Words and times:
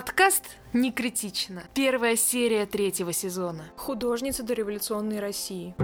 Подкаст 0.00 0.56
«Не 0.72 0.92
критично». 0.92 1.62
Первая 1.74 2.16
серия 2.16 2.64
третьего 2.64 3.12
сезона. 3.12 3.64
Художница 3.76 4.42
дореволюционной 4.42 5.20
России. 5.20 5.74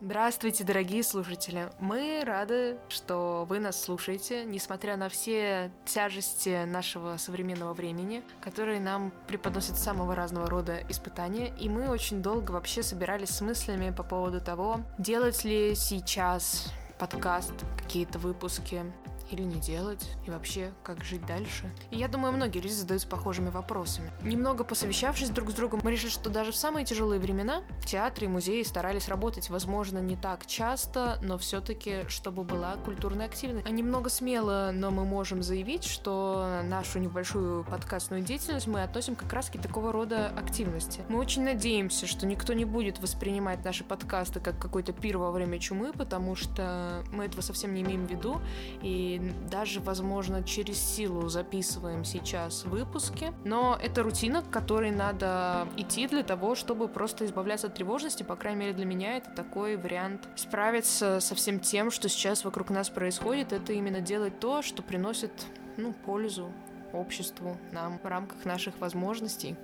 Здравствуйте, 0.00 0.64
дорогие 0.64 1.04
слушатели! 1.04 1.70
Мы 1.78 2.24
рады, 2.26 2.76
что 2.88 3.46
вы 3.48 3.60
нас 3.60 3.80
слушаете, 3.80 4.44
несмотря 4.44 4.96
на 4.96 5.08
все 5.08 5.70
тяжести 5.84 6.64
нашего 6.64 7.18
современного 7.18 7.72
времени, 7.72 8.24
которые 8.40 8.80
нам 8.80 9.12
преподносят 9.28 9.76
самого 9.76 10.16
разного 10.16 10.50
рода 10.50 10.80
испытания, 10.88 11.54
и 11.56 11.68
мы 11.68 11.88
очень 11.88 12.20
долго 12.20 12.50
вообще 12.50 12.82
собирались 12.82 13.30
с 13.30 13.40
мыслями 13.40 13.94
по 13.96 14.02
поводу 14.02 14.40
того, 14.40 14.80
делать 14.98 15.44
ли 15.44 15.76
сейчас 15.76 16.72
подкаст, 16.98 17.52
какие-то 17.76 18.18
выпуски, 18.18 18.84
или 19.30 19.42
не 19.42 19.60
делать, 19.60 20.08
и 20.26 20.30
вообще, 20.30 20.72
как 20.82 21.02
жить 21.04 21.24
дальше. 21.26 21.72
И 21.90 21.96
я 21.96 22.08
думаю, 22.08 22.32
многие 22.32 22.58
люди 22.58 22.72
задаются 22.72 23.08
похожими 23.08 23.50
вопросами. 23.50 24.10
Немного 24.22 24.64
посовещавшись 24.64 25.30
друг 25.30 25.50
с 25.50 25.54
другом, 25.54 25.80
мы 25.82 25.92
решили, 25.92 26.10
что 26.10 26.30
даже 26.30 26.52
в 26.52 26.56
самые 26.56 26.84
тяжелые 26.84 27.20
времена 27.20 27.62
театры 27.84 28.26
и 28.26 28.28
музеи 28.28 28.62
старались 28.62 29.08
работать, 29.08 29.50
возможно, 29.50 29.98
не 29.98 30.16
так 30.16 30.46
часто, 30.46 31.18
но 31.22 31.38
все-таки, 31.38 32.08
чтобы 32.08 32.44
была 32.44 32.76
культурная 32.84 33.26
активность. 33.26 33.66
А 33.66 33.70
немного 33.70 34.10
смело, 34.10 34.70
но 34.72 34.90
мы 34.90 35.04
можем 35.04 35.42
заявить, 35.42 35.84
что 35.84 36.60
нашу 36.64 36.98
небольшую 36.98 37.64
подкастную 37.64 38.22
деятельность 38.22 38.66
мы 38.66 38.82
относим 38.82 39.14
как 39.14 39.32
раз 39.32 39.50
к 39.50 39.60
такого 39.60 39.92
рода 39.92 40.28
активности. 40.36 41.02
Мы 41.08 41.18
очень 41.18 41.42
надеемся, 41.42 42.06
что 42.06 42.26
никто 42.26 42.52
не 42.52 42.64
будет 42.64 42.98
воспринимать 42.98 43.64
наши 43.64 43.84
подкасты 43.84 44.40
как 44.40 44.58
какой-то 44.58 44.92
пир 44.92 45.18
во 45.18 45.30
время 45.30 45.58
чумы, 45.58 45.92
потому 45.92 46.34
что 46.34 47.04
мы 47.12 47.24
этого 47.26 47.40
совсем 47.40 47.74
не 47.74 47.82
имеем 47.82 48.06
в 48.06 48.10
виду, 48.10 48.40
и 48.82 49.13
даже, 49.50 49.80
возможно, 49.80 50.42
через 50.42 50.78
силу 50.78 51.28
записываем 51.28 52.04
сейчас 52.04 52.64
выпуски, 52.64 53.32
но 53.44 53.78
это 53.82 54.02
рутина, 54.02 54.42
к 54.42 54.50
которой 54.50 54.90
надо 54.90 55.68
идти 55.76 56.06
для 56.06 56.22
того, 56.22 56.54
чтобы 56.54 56.88
просто 56.88 57.24
избавляться 57.24 57.66
от 57.68 57.74
тревожности, 57.74 58.22
по 58.22 58.36
крайней 58.36 58.60
мере 58.60 58.72
для 58.72 58.84
меня 58.84 59.16
это 59.16 59.30
такой 59.30 59.76
вариант. 59.76 60.28
Справиться 60.36 61.20
со 61.20 61.34
всем 61.34 61.60
тем, 61.60 61.90
что 61.90 62.08
сейчас 62.08 62.44
вокруг 62.44 62.70
нас 62.70 62.88
происходит, 62.88 63.52
это 63.52 63.72
именно 63.72 64.00
делать 64.00 64.38
то, 64.40 64.62
что 64.62 64.82
приносит 64.82 65.32
ну, 65.76 65.92
пользу 65.92 66.50
обществу, 66.92 67.56
нам 67.72 67.98
в 67.98 68.06
рамках 68.06 68.44
наших 68.44 68.78
возможностей. 68.80 69.56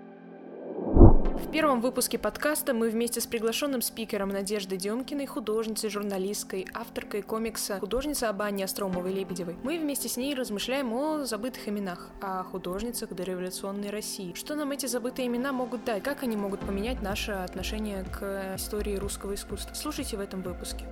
В 1.40 1.52
первом 1.52 1.80
выпуске 1.80 2.16
подкаста 2.16 2.74
мы 2.74 2.90
вместе 2.90 3.20
с 3.20 3.26
приглашенным 3.26 3.82
спикером 3.82 4.28
Надеждой 4.28 4.78
Демкиной, 4.78 5.26
художницей, 5.26 5.90
журналисткой, 5.90 6.66
авторкой 6.72 7.22
комикса, 7.22 7.80
художницей 7.80 8.28
Абани 8.28 8.62
Остромовой-Лебедевой, 8.62 9.56
мы 9.64 9.78
вместе 9.78 10.08
с 10.08 10.16
ней 10.16 10.34
размышляем 10.34 10.92
о 10.92 11.24
забытых 11.24 11.68
именах, 11.68 12.10
о 12.20 12.44
художницах 12.44 13.12
дореволюционной 13.14 13.90
России. 13.90 14.32
Что 14.34 14.54
нам 14.54 14.70
эти 14.70 14.86
забытые 14.86 15.26
имена 15.26 15.52
могут 15.52 15.84
дать? 15.84 16.04
Как 16.04 16.22
они 16.22 16.36
могут 16.36 16.60
поменять 16.60 17.02
наше 17.02 17.32
отношение 17.32 18.04
к 18.04 18.54
истории 18.56 18.96
русского 18.96 19.34
искусства? 19.34 19.74
Слушайте 19.74 20.16
в 20.16 20.20
этом 20.20 20.42
выпуске. 20.42 20.86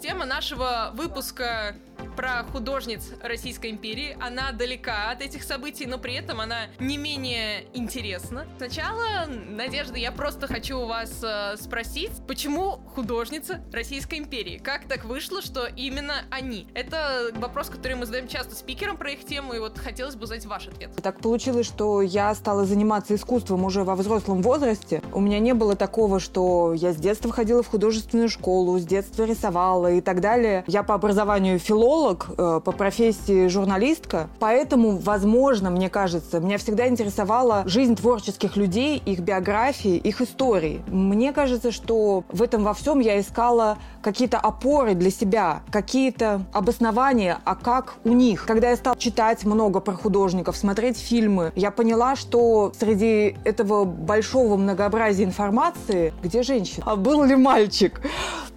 Тема 0.00 0.24
нашего 0.24 0.92
выпуска 0.94 1.76
про 2.16 2.44
художниц 2.52 3.10
Российской 3.22 3.70
империи. 3.70 4.16
Она 4.20 4.52
далека 4.52 5.10
от 5.10 5.22
этих 5.22 5.42
событий, 5.42 5.86
но 5.86 5.98
при 5.98 6.14
этом 6.14 6.40
она 6.40 6.66
не 6.78 6.96
менее 6.96 7.64
интересна. 7.74 8.46
Сначала, 8.56 9.26
Надежда, 9.26 9.96
я 9.96 10.12
просто 10.12 10.46
хочу 10.46 10.78
у 10.78 10.86
вас 10.86 11.22
э, 11.22 11.56
спросить, 11.56 12.12
почему 12.26 12.80
художницы 12.94 13.62
Российской 13.72 14.18
империи? 14.18 14.58
Как 14.58 14.86
так 14.88 15.04
вышло, 15.04 15.42
что 15.42 15.66
именно 15.66 16.14
они? 16.30 16.66
Это 16.74 17.30
вопрос, 17.34 17.68
который 17.68 17.94
мы 17.96 18.06
задаем 18.06 18.28
часто 18.28 18.54
спикерам 18.54 18.96
про 18.96 19.12
их 19.12 19.24
тему, 19.24 19.52
и 19.54 19.58
вот 19.58 19.78
хотелось 19.78 20.16
бы 20.16 20.24
узнать 20.24 20.46
ваш 20.46 20.68
ответ. 20.68 20.90
Так 21.02 21.20
получилось, 21.20 21.66
что 21.66 22.02
я 22.02 22.34
стала 22.34 22.64
заниматься 22.64 23.14
искусством 23.14 23.64
уже 23.64 23.84
во 23.84 23.94
взрослом 23.96 24.42
возрасте. 24.42 25.02
У 25.12 25.20
меня 25.20 25.38
не 25.38 25.54
было 25.54 25.76
такого, 25.76 26.20
что 26.20 26.74
я 26.74 26.92
с 26.92 26.96
детства 26.96 27.32
ходила 27.32 27.62
в 27.62 27.68
художественную 27.68 28.28
школу, 28.28 28.78
с 28.78 28.84
детства 28.84 29.24
рисовала 29.24 29.92
и 29.92 30.00
так 30.00 30.20
далее. 30.20 30.64
Я 30.66 30.82
по 30.82 30.94
образованию 30.94 31.58
филолог, 31.58 31.89
филолог, 31.90 32.26
э, 32.38 32.60
по 32.64 32.70
профессии 32.72 33.48
журналистка, 33.48 34.28
поэтому, 34.38 34.96
возможно, 34.98 35.70
мне 35.70 35.90
кажется, 35.90 36.38
меня 36.38 36.56
всегда 36.56 36.86
интересовала 36.86 37.64
жизнь 37.66 37.96
творческих 37.96 38.56
людей, 38.56 39.02
их 39.04 39.20
биографии, 39.20 39.96
их 39.96 40.20
истории. 40.20 40.82
Мне 40.86 41.32
кажется, 41.32 41.72
что 41.72 42.22
в 42.30 42.42
этом 42.42 42.62
во 42.62 42.74
всем 42.74 43.00
я 43.00 43.18
искала 43.18 43.78
какие-то 44.02 44.38
опоры 44.38 44.94
для 44.94 45.10
себя, 45.10 45.62
какие-то 45.72 46.42
обоснования, 46.52 47.38
а 47.44 47.56
как 47.56 47.94
у 48.04 48.10
них. 48.10 48.46
Когда 48.46 48.70
я 48.70 48.76
стала 48.76 48.96
читать 48.96 49.44
много 49.44 49.80
про 49.80 49.94
художников, 49.94 50.56
смотреть 50.56 50.96
фильмы, 50.96 51.52
я 51.56 51.72
поняла, 51.72 52.14
что 52.14 52.72
среди 52.78 53.36
этого 53.44 53.84
большого 53.84 54.56
многообразия 54.56 55.24
информации, 55.24 56.12
где 56.22 56.44
женщина, 56.44 56.84
а 56.86 56.94
был 56.96 57.24
ли 57.24 57.34
мальчик? 57.34 58.00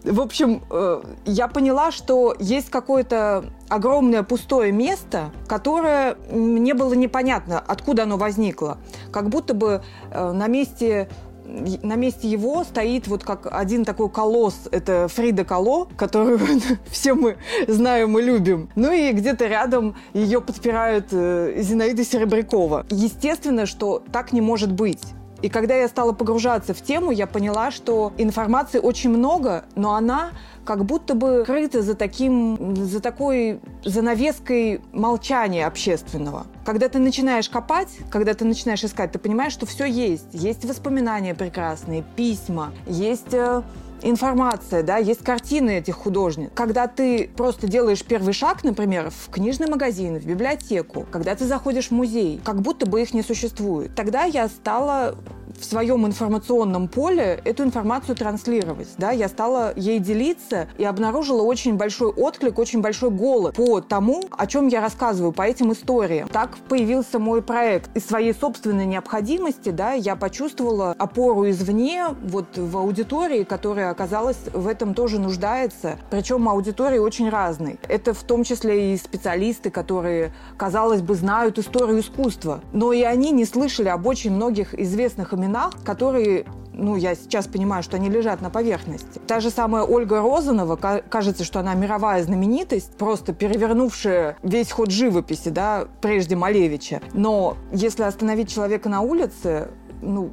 В 0.03 0.19
общем, 0.19 0.61
э, 0.69 1.01
я 1.25 1.47
поняла, 1.47 1.91
что 1.91 2.35
есть 2.39 2.69
какое-то 2.69 3.45
огромное 3.69 4.23
пустое 4.23 4.71
место, 4.71 5.31
которое 5.47 6.17
мне 6.29 6.73
было 6.73 6.93
непонятно, 6.93 7.59
откуда 7.59 8.03
оно 8.03 8.17
возникло. 8.17 8.77
Как 9.11 9.29
будто 9.29 9.53
бы 9.53 9.81
э, 10.11 10.31
на 10.31 10.47
месте 10.47 11.09
на 11.45 11.95
месте 11.95 12.29
его 12.29 12.63
стоит 12.63 13.07
вот 13.07 13.23
как 13.23 13.47
один 13.51 13.83
такой 13.83 14.09
колосс, 14.09 14.55
это 14.71 15.07
Фрида 15.09 15.43
Кало, 15.43 15.85
которую 15.97 16.39
все 16.89 17.13
мы 17.13 17.37
знаем 17.67 18.17
и 18.17 18.21
любим. 18.21 18.69
Ну 18.75 18.91
и 18.91 19.11
где-то 19.11 19.47
рядом 19.47 19.95
ее 20.13 20.41
подпирают 20.41 21.07
э, 21.11 21.55
Зинаида 21.57 22.03
Серебрякова. 22.03 22.85
Естественно, 22.89 23.65
что 23.65 24.01
так 24.11 24.31
не 24.33 24.41
может 24.41 24.71
быть. 24.71 25.03
И 25.43 25.49
когда 25.49 25.75
я 25.75 25.89
стала 25.89 26.13
погружаться 26.13 26.73
в 26.73 26.81
тему, 26.81 27.11
я 27.11 27.27
поняла, 27.27 27.69
что 27.69 28.13
информации 28.17 28.79
очень 28.79 29.09
много, 29.09 29.65
но 29.75 29.93
она 29.93 30.31
как 30.63 30.85
будто 30.85 31.15
бы 31.15 31.43
крыта 31.45 31.81
за 31.81 31.95
таким, 31.95 32.77
за 32.77 33.01
такой 33.01 33.59
занавеской 33.83 34.79
молчания 34.93 35.67
общественного. 35.67 36.47
Когда 36.65 36.87
ты 36.87 36.99
начинаешь 36.99 37.49
копать, 37.49 37.89
когда 38.09 38.33
ты 38.33 38.45
начинаешь 38.45 38.85
искать, 38.85 39.11
ты 39.11 39.19
понимаешь, 39.19 39.51
что 39.51 39.65
все 39.65 39.83
есть. 39.83 40.27
Есть 40.31 40.63
воспоминания 40.63 41.35
прекрасные, 41.35 42.05
письма, 42.15 42.71
есть 42.87 43.33
э, 43.33 43.63
информация, 44.03 44.83
да, 44.83 44.97
есть 44.97 45.23
картины 45.23 45.77
этих 45.79 45.95
художниц. 45.95 46.51
Когда 46.53 46.87
ты 46.87 47.29
просто 47.35 47.67
делаешь 47.67 48.03
первый 48.03 48.33
шаг, 48.33 48.63
например, 48.63 49.09
в 49.09 49.31
книжный 49.31 49.67
магазин, 49.67 50.19
в 50.19 50.25
библиотеку, 50.25 51.05
когда 51.11 51.35
ты 51.35 51.45
заходишь 51.45 51.87
в 51.87 51.91
музей, 51.91 52.39
как 52.43 52.61
будто 52.61 52.85
бы 52.85 53.01
их 53.01 53.13
не 53.13 53.23
существует. 53.23 53.95
Тогда 53.95 54.25
я 54.25 54.47
стала 54.47 55.15
в 55.63 55.65
своем 55.65 56.05
информационном 56.05 56.89
поле 56.89 57.39
эту 57.45 57.63
информацию 57.63 58.15
транслировать. 58.15 58.89
Да? 58.97 59.11
Я 59.11 59.29
стала 59.29 59.73
ей 59.75 59.99
делиться 59.99 60.67
и 60.77 60.83
обнаружила 60.83 61.41
очень 61.41 61.77
большой 61.77 62.11
отклик, 62.11 62.59
очень 62.59 62.81
большой 62.81 63.11
голод 63.11 63.55
по 63.55 63.79
тому, 63.79 64.23
о 64.31 64.45
чем 64.45 64.67
я 64.67 64.81
рассказываю, 64.81 65.31
по 65.31 65.43
этим 65.43 65.71
историям. 65.71 66.27
Так 66.27 66.57
появился 66.67 67.17
мой 67.17 67.41
проект. 67.41 67.95
Из 67.95 68.05
своей 68.05 68.33
собственной 68.33 68.85
необходимости 68.85 69.69
да, 69.69 69.93
я 69.93 70.15
почувствовала 70.17 70.95
опору 70.97 71.49
извне 71.49 72.07
вот 72.23 72.57
в 72.57 72.77
аудитории, 72.77 73.43
которая 73.43 73.89
оказалась 73.89 74.37
в 74.53 74.67
этом 74.67 74.93
тоже 74.93 75.19
нуждается. 75.19 75.97
Причем 76.09 76.49
аудитории 76.49 76.97
очень 76.97 77.29
разные. 77.29 77.77
Это 77.87 78.13
в 78.13 78.23
том 78.23 78.43
числе 78.43 78.93
и 78.93 78.97
специалисты, 78.97 79.69
которые, 79.69 80.33
казалось 80.57 81.01
бы, 81.01 81.15
знают 81.15 81.57
историю 81.57 82.01
искусства. 82.01 82.59
Но 82.73 82.91
и 82.91 83.01
они 83.03 83.31
не 83.31 83.45
слышали 83.45 83.87
об 83.87 84.05
очень 84.05 84.31
многих 84.31 84.77
известных 84.77 85.33
именах 85.33 85.52
именах, 85.53 85.71
которые 85.83 86.45
ну, 86.75 86.95
я 86.95 87.13
сейчас 87.13 87.45
понимаю, 87.45 87.83
что 87.83 87.97
они 87.97 88.09
лежат 88.09 88.41
на 88.41 88.49
поверхности. 88.49 89.21
Та 89.27 89.39
же 89.39 89.51
самая 89.51 89.83
Ольга 89.83 90.21
Розанова, 90.21 90.75
кажется, 90.75 91.43
что 91.43 91.59
она 91.59 91.75
мировая 91.75 92.23
знаменитость, 92.23 92.97
просто 92.97 93.31
перевернувшая 93.31 94.37
весь 94.41 94.71
ход 94.71 94.89
живописи, 94.89 95.49
да, 95.49 95.85
прежде 96.01 96.35
Малевича. 96.35 96.99
Но 97.13 97.57
если 97.71 98.01
остановить 98.01 98.51
человека 98.51 98.89
на 98.89 99.01
улице, 99.01 99.69
ну, 100.01 100.31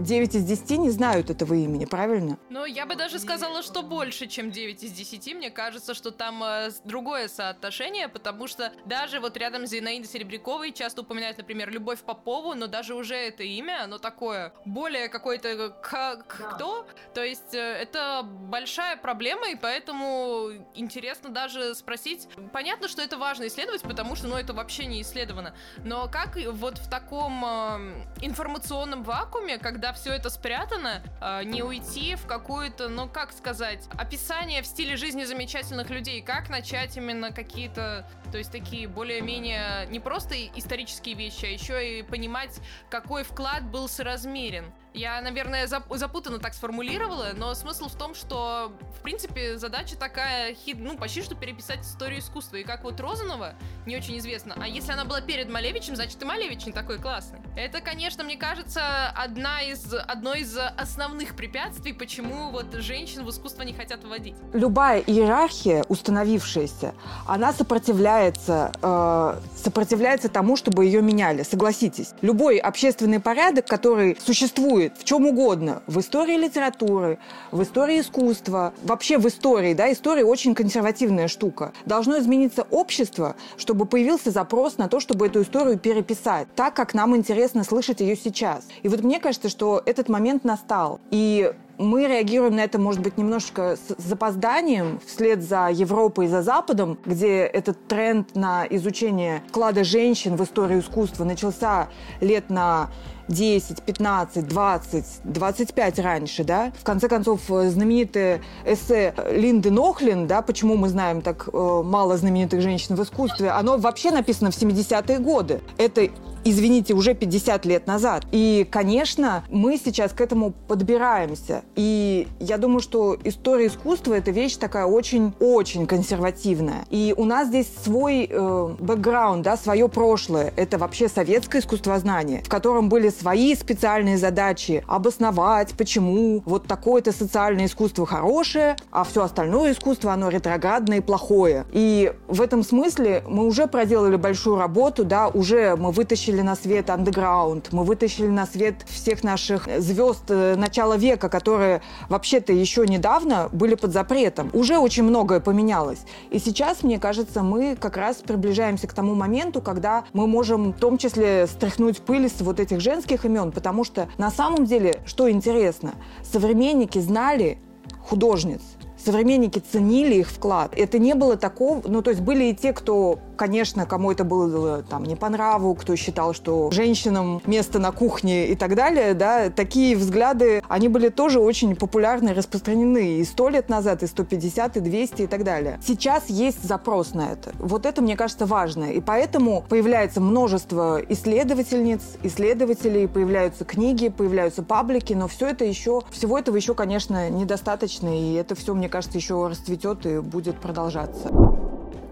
9 0.00 0.34
из 0.34 0.44
10 0.44 0.70
не 0.78 0.90
знают 0.90 1.30
этого 1.30 1.54
имени, 1.54 1.84
правильно? 1.84 2.38
Ну, 2.48 2.64
я 2.64 2.86
бы 2.86 2.96
даже 2.96 3.18
сказала, 3.18 3.62
что 3.62 3.82
больше, 3.82 4.26
чем 4.26 4.50
9 4.50 4.82
из 4.82 4.92
10. 4.92 5.34
Мне 5.34 5.50
кажется, 5.50 5.94
что 5.94 6.10
там 6.10 6.42
э, 6.42 6.70
другое 6.84 7.28
соотношение, 7.28 8.08
потому 8.08 8.46
что 8.46 8.72
даже 8.86 9.20
вот 9.20 9.36
рядом 9.36 9.66
с 9.66 9.70
Зинаидой 9.70 10.08
Серебряковой 10.08 10.72
часто 10.72 11.02
упоминают, 11.02 11.38
например, 11.38 11.70
Любовь 11.70 12.00
Попову, 12.00 12.54
но 12.54 12.66
даже 12.66 12.94
уже 12.94 13.14
это 13.14 13.42
имя, 13.42 13.84
оно 13.84 13.98
такое 13.98 14.52
более 14.64 15.08
какое-то 15.08 15.70
как 15.82 16.36
да. 16.38 16.50
кто. 16.50 16.86
То 17.14 17.22
есть 17.22 17.54
э, 17.54 17.58
это 17.58 18.22
большая 18.24 18.96
проблема, 18.96 19.50
и 19.50 19.54
поэтому 19.54 20.50
интересно 20.74 21.30
даже 21.30 21.74
спросить. 21.74 22.28
Понятно, 22.52 22.88
что 22.88 23.02
это 23.02 23.18
важно 23.18 23.46
исследовать, 23.46 23.82
потому 23.82 24.16
что, 24.16 24.28
ну, 24.28 24.36
это 24.36 24.52
вообще 24.52 24.86
не 24.86 25.02
исследовано. 25.02 25.54
Но 25.84 26.08
как 26.08 26.36
вот 26.52 26.78
в 26.78 26.88
таком 26.88 27.44
э, 27.44 28.04
информационном 28.22 29.02
вакууме, 29.02 29.58
когда 29.58 29.89
когда 29.90 29.92
все 29.92 30.12
это 30.12 30.30
спрятано, 30.30 31.02
э, 31.20 31.44
не 31.44 31.62
уйти 31.62 32.14
в 32.14 32.26
какую-то, 32.26 32.88
ну 32.88 33.08
как 33.08 33.32
сказать, 33.32 33.88
описание 33.98 34.62
в 34.62 34.66
стиле 34.66 34.96
жизни 34.96 35.24
замечательных 35.24 35.90
людей, 35.90 36.22
как 36.22 36.48
начать 36.48 36.96
именно 36.96 37.32
какие-то, 37.32 38.06
то 38.30 38.38
есть 38.38 38.52
такие 38.52 38.86
более-менее 38.86 39.86
не 39.90 39.98
просто 39.98 40.34
исторические 40.54 41.14
вещи, 41.14 41.46
а 41.46 41.48
еще 41.48 41.98
и 41.98 42.02
понимать, 42.02 42.60
какой 42.88 43.24
вклад 43.24 43.64
был 43.64 43.88
соразмерен. 43.88 44.72
Я, 44.92 45.20
наверное, 45.20 45.66
зап- 45.66 45.96
запутанно 45.96 46.40
так 46.40 46.52
сформулировала, 46.52 47.28
но 47.36 47.54
смысл 47.54 47.88
в 47.88 47.94
том, 47.94 48.14
что, 48.14 48.72
в 48.98 49.02
принципе, 49.02 49.56
задача 49.56 49.96
такая, 49.96 50.56
ну, 50.74 50.96
почти 50.96 51.22
что 51.22 51.36
переписать 51.36 51.82
историю 51.82 52.18
искусства. 52.18 52.56
И 52.56 52.64
как 52.64 52.82
вот 52.82 52.98
Розанова, 52.98 53.54
не 53.86 53.96
очень 53.96 54.18
известно, 54.18 54.56
а 54.60 54.66
если 54.66 54.92
она 54.92 55.04
была 55.04 55.20
перед 55.20 55.48
Малевичем, 55.48 55.94
значит 55.94 56.20
и 56.20 56.24
Малевич 56.24 56.66
не 56.66 56.72
такой 56.72 56.98
классный. 56.98 57.38
Это, 57.56 57.80
конечно, 57.80 58.24
мне 58.24 58.36
кажется, 58.36 59.10
одна 59.10 59.62
из, 59.62 59.94
одно 59.94 60.34
из 60.34 60.56
основных 60.56 61.36
препятствий, 61.36 61.92
почему 61.92 62.50
вот 62.50 62.72
женщин 62.74 63.24
в 63.24 63.30
искусство 63.30 63.62
не 63.62 63.72
хотят 63.72 64.02
вводить. 64.02 64.34
Любая 64.52 65.00
иерархия, 65.00 65.84
установившаяся, 65.88 66.94
она 67.26 67.52
сопротивляется, 67.52 68.72
э, 68.82 69.40
сопротивляется 69.56 70.28
тому, 70.28 70.56
чтобы 70.56 70.84
ее 70.84 71.00
меняли, 71.00 71.44
согласитесь. 71.44 72.10
Любой 72.22 72.58
общественный 72.58 73.20
порядок, 73.20 73.66
который 73.66 74.18
существует 74.20 74.79
существует 74.80 74.92
в 74.98 75.04
чем 75.04 75.26
угодно. 75.26 75.82
В 75.86 76.00
истории 76.00 76.36
литературы, 76.36 77.18
в 77.50 77.62
истории 77.62 78.00
искусства, 78.00 78.72
вообще 78.82 79.18
в 79.18 79.26
истории. 79.26 79.74
Да, 79.74 79.92
история 79.92 80.24
очень 80.24 80.54
консервативная 80.54 81.28
штука. 81.28 81.72
Должно 81.86 82.18
измениться 82.18 82.66
общество, 82.70 83.36
чтобы 83.56 83.86
появился 83.86 84.30
запрос 84.30 84.78
на 84.78 84.88
то, 84.88 85.00
чтобы 85.00 85.26
эту 85.26 85.42
историю 85.42 85.78
переписать, 85.78 86.48
так, 86.54 86.74
как 86.74 86.94
нам 86.94 87.16
интересно 87.16 87.64
слышать 87.64 88.00
ее 88.00 88.16
сейчас. 88.16 88.66
И 88.82 88.88
вот 88.88 89.02
мне 89.02 89.20
кажется, 89.20 89.48
что 89.48 89.82
этот 89.84 90.08
момент 90.08 90.44
настал. 90.44 91.00
И 91.10 91.52
мы 91.80 92.06
реагируем 92.06 92.56
на 92.56 92.60
это, 92.60 92.78
может 92.78 93.00
быть, 93.00 93.16
немножко 93.16 93.76
с 93.76 94.02
запозданием 94.02 95.00
вслед 95.06 95.42
за 95.42 95.70
Европой 95.70 96.26
и 96.26 96.28
за 96.28 96.42
Западом, 96.42 96.98
где 97.06 97.38
этот 97.38 97.86
тренд 97.88 98.36
на 98.36 98.66
изучение 98.68 99.42
вклада 99.48 99.82
женщин 99.82 100.36
в 100.36 100.44
историю 100.44 100.80
искусства 100.80 101.24
начался 101.24 101.88
лет 102.20 102.50
на 102.50 102.90
10, 103.30 103.82
15, 103.82 104.46
20, 104.48 105.04
25 105.24 105.98
раньше, 106.00 106.44
да. 106.44 106.72
В 106.78 106.84
конце 106.84 107.08
концов, 107.08 107.40
э, 107.50 107.70
знаменитое 107.70 108.42
эссе 108.66 109.14
Линды 109.30 109.70
Нохлин, 109.70 110.26
да, 110.26 110.42
почему 110.42 110.76
мы 110.76 110.88
знаем 110.88 111.22
так 111.22 111.48
э, 111.52 111.82
мало 111.84 112.16
знаменитых 112.16 112.60
женщин 112.60 112.96
в 112.96 113.02
искусстве, 113.02 113.50
оно 113.50 113.78
вообще 113.78 114.10
написано 114.10 114.50
в 114.50 114.54
70-е 114.60 115.18
годы. 115.18 115.60
Это 115.78 116.10
извините, 116.44 116.94
уже 116.94 117.14
50 117.14 117.64
лет 117.66 117.86
назад. 117.86 118.26
И, 118.32 118.66
конечно, 118.70 119.44
мы 119.50 119.78
сейчас 119.82 120.12
к 120.12 120.20
этому 120.20 120.52
подбираемся. 120.68 121.62
И 121.76 122.26
я 122.38 122.58
думаю, 122.58 122.80
что 122.80 123.16
история 123.24 123.66
искусства– 123.66 124.14
это 124.14 124.30
вещь 124.30 124.56
такая 124.56 124.86
очень-очень 124.86 125.86
консервативная. 125.86 126.84
И 126.90 127.14
у 127.16 127.24
нас 127.24 127.48
здесь 127.48 127.68
свой 127.84 128.28
э, 128.30 128.68
бэкграунд, 128.78 129.42
да, 129.42 129.56
свое 129.56 129.88
прошлое. 129.88 130.52
Это 130.56 130.78
вообще 130.78 131.08
советское 131.08 131.60
искусствознание, 131.60 132.42
в 132.42 132.48
котором 132.48 132.88
были 132.88 133.08
свои 133.20 133.54
специальные 133.54 134.16
задачи 134.16 134.82
обосновать, 134.86 135.74
почему 135.76 136.42
вот 136.46 136.66
такое-то 136.66 137.12
социальное 137.12 137.66
искусство 137.66 138.06
хорошее, 138.06 138.76
а 138.90 139.04
все 139.04 139.22
остальное 139.22 139.72
искусство, 139.72 140.12
оно 140.12 140.30
ретроградное 140.30 140.98
и 140.98 141.00
плохое. 141.00 141.66
И 141.72 142.12
в 142.28 142.40
этом 142.40 142.62
смысле 142.62 143.22
мы 143.28 143.46
уже 143.46 143.66
проделали 143.66 144.16
большую 144.16 144.56
работу, 144.56 145.04
да, 145.04 145.28
уже 145.28 145.76
мы 145.76 145.90
вытащили 145.92 146.40
на 146.40 146.56
свет 146.56 146.88
андеграунд, 146.88 147.72
мы 147.72 147.84
вытащили 147.84 148.28
на 148.28 148.46
свет 148.46 148.76
всех 148.88 149.22
наших 149.22 149.68
звезд 149.78 150.24
э, 150.28 150.54
начала 150.56 150.96
века, 150.96 151.28
которые 151.28 151.82
вообще-то 152.08 152.52
еще 152.52 152.86
недавно 152.86 153.48
были 153.52 153.74
под 153.74 153.92
запретом. 153.92 154.50
Уже 154.54 154.78
очень 154.78 155.02
многое 155.02 155.40
поменялось. 155.40 156.00
И 156.30 156.38
сейчас, 156.38 156.82
мне 156.82 156.98
кажется, 156.98 157.42
мы 157.42 157.76
как 157.76 157.96
раз 157.98 158.16
приближаемся 158.16 158.86
к 158.86 158.94
тому 158.94 159.14
моменту, 159.14 159.60
когда 159.60 160.04
мы 160.14 160.26
можем 160.26 160.72
в 160.72 160.78
том 160.78 160.96
числе 160.96 161.46
стряхнуть 161.46 162.00
пыль 162.00 162.28
с 162.28 162.40
вот 162.40 162.60
этих 162.60 162.80
женских 162.80 162.99
имен, 163.24 163.52
потому 163.52 163.84
что 163.84 164.08
на 164.18 164.30
самом 164.30 164.64
деле, 164.64 165.02
что 165.06 165.30
интересно, 165.30 165.94
современники 166.22 166.98
знали 166.98 167.58
художниц, 168.00 168.60
современники 168.96 169.58
ценили 169.58 170.16
их 170.16 170.28
вклад. 170.28 170.74
Это 170.76 170.98
не 170.98 171.14
было 171.14 171.36
такого, 171.36 171.82
ну 171.86 172.02
то 172.02 172.10
есть 172.10 172.22
были 172.22 172.44
и 172.44 172.54
те, 172.54 172.72
кто 172.72 173.18
конечно, 173.40 173.86
кому 173.86 174.12
это 174.12 174.24
было 174.24 174.82
там 174.82 175.02
не 175.04 175.16
по 175.16 175.30
нраву, 175.30 175.74
кто 175.74 175.96
считал, 175.96 176.34
что 176.34 176.70
женщинам 176.72 177.40
место 177.46 177.78
на 177.78 177.90
кухне 177.90 178.48
и 178.48 178.54
так 178.54 178.74
далее, 178.74 179.14
да, 179.14 179.48
такие 179.48 179.96
взгляды, 179.96 180.62
они 180.68 180.88
были 180.88 181.08
тоже 181.08 181.40
очень 181.40 181.74
популярны, 181.74 182.34
распространены 182.34 183.16
и 183.16 183.24
сто 183.24 183.48
лет 183.48 183.70
назад, 183.70 184.02
и 184.02 184.06
150, 184.06 184.76
и 184.76 184.80
200 184.80 185.22
и 185.22 185.26
так 185.26 185.44
далее. 185.44 185.80
Сейчас 185.82 186.28
есть 186.28 186.62
запрос 186.62 187.14
на 187.14 187.32
это. 187.32 187.52
Вот 187.58 187.86
это, 187.86 188.02
мне 188.02 188.14
кажется, 188.14 188.44
важно. 188.44 188.92
И 188.92 189.00
поэтому 189.00 189.64
появляется 189.66 190.20
множество 190.20 191.00
исследовательниц, 191.08 192.02
исследователей, 192.22 193.08
появляются 193.08 193.64
книги, 193.64 194.10
появляются 194.10 194.62
паблики, 194.62 195.14
но 195.14 195.28
все 195.28 195.48
это 195.48 195.64
еще, 195.64 196.02
всего 196.10 196.38
этого 196.38 196.56
еще, 196.56 196.74
конечно, 196.74 197.30
недостаточно, 197.30 198.14
и 198.20 198.34
это 198.34 198.54
все, 198.54 198.74
мне 198.74 198.90
кажется, 198.90 199.16
еще 199.16 199.46
расцветет 199.46 200.04
и 200.04 200.18
будет 200.18 200.60
продолжаться. 200.60 201.69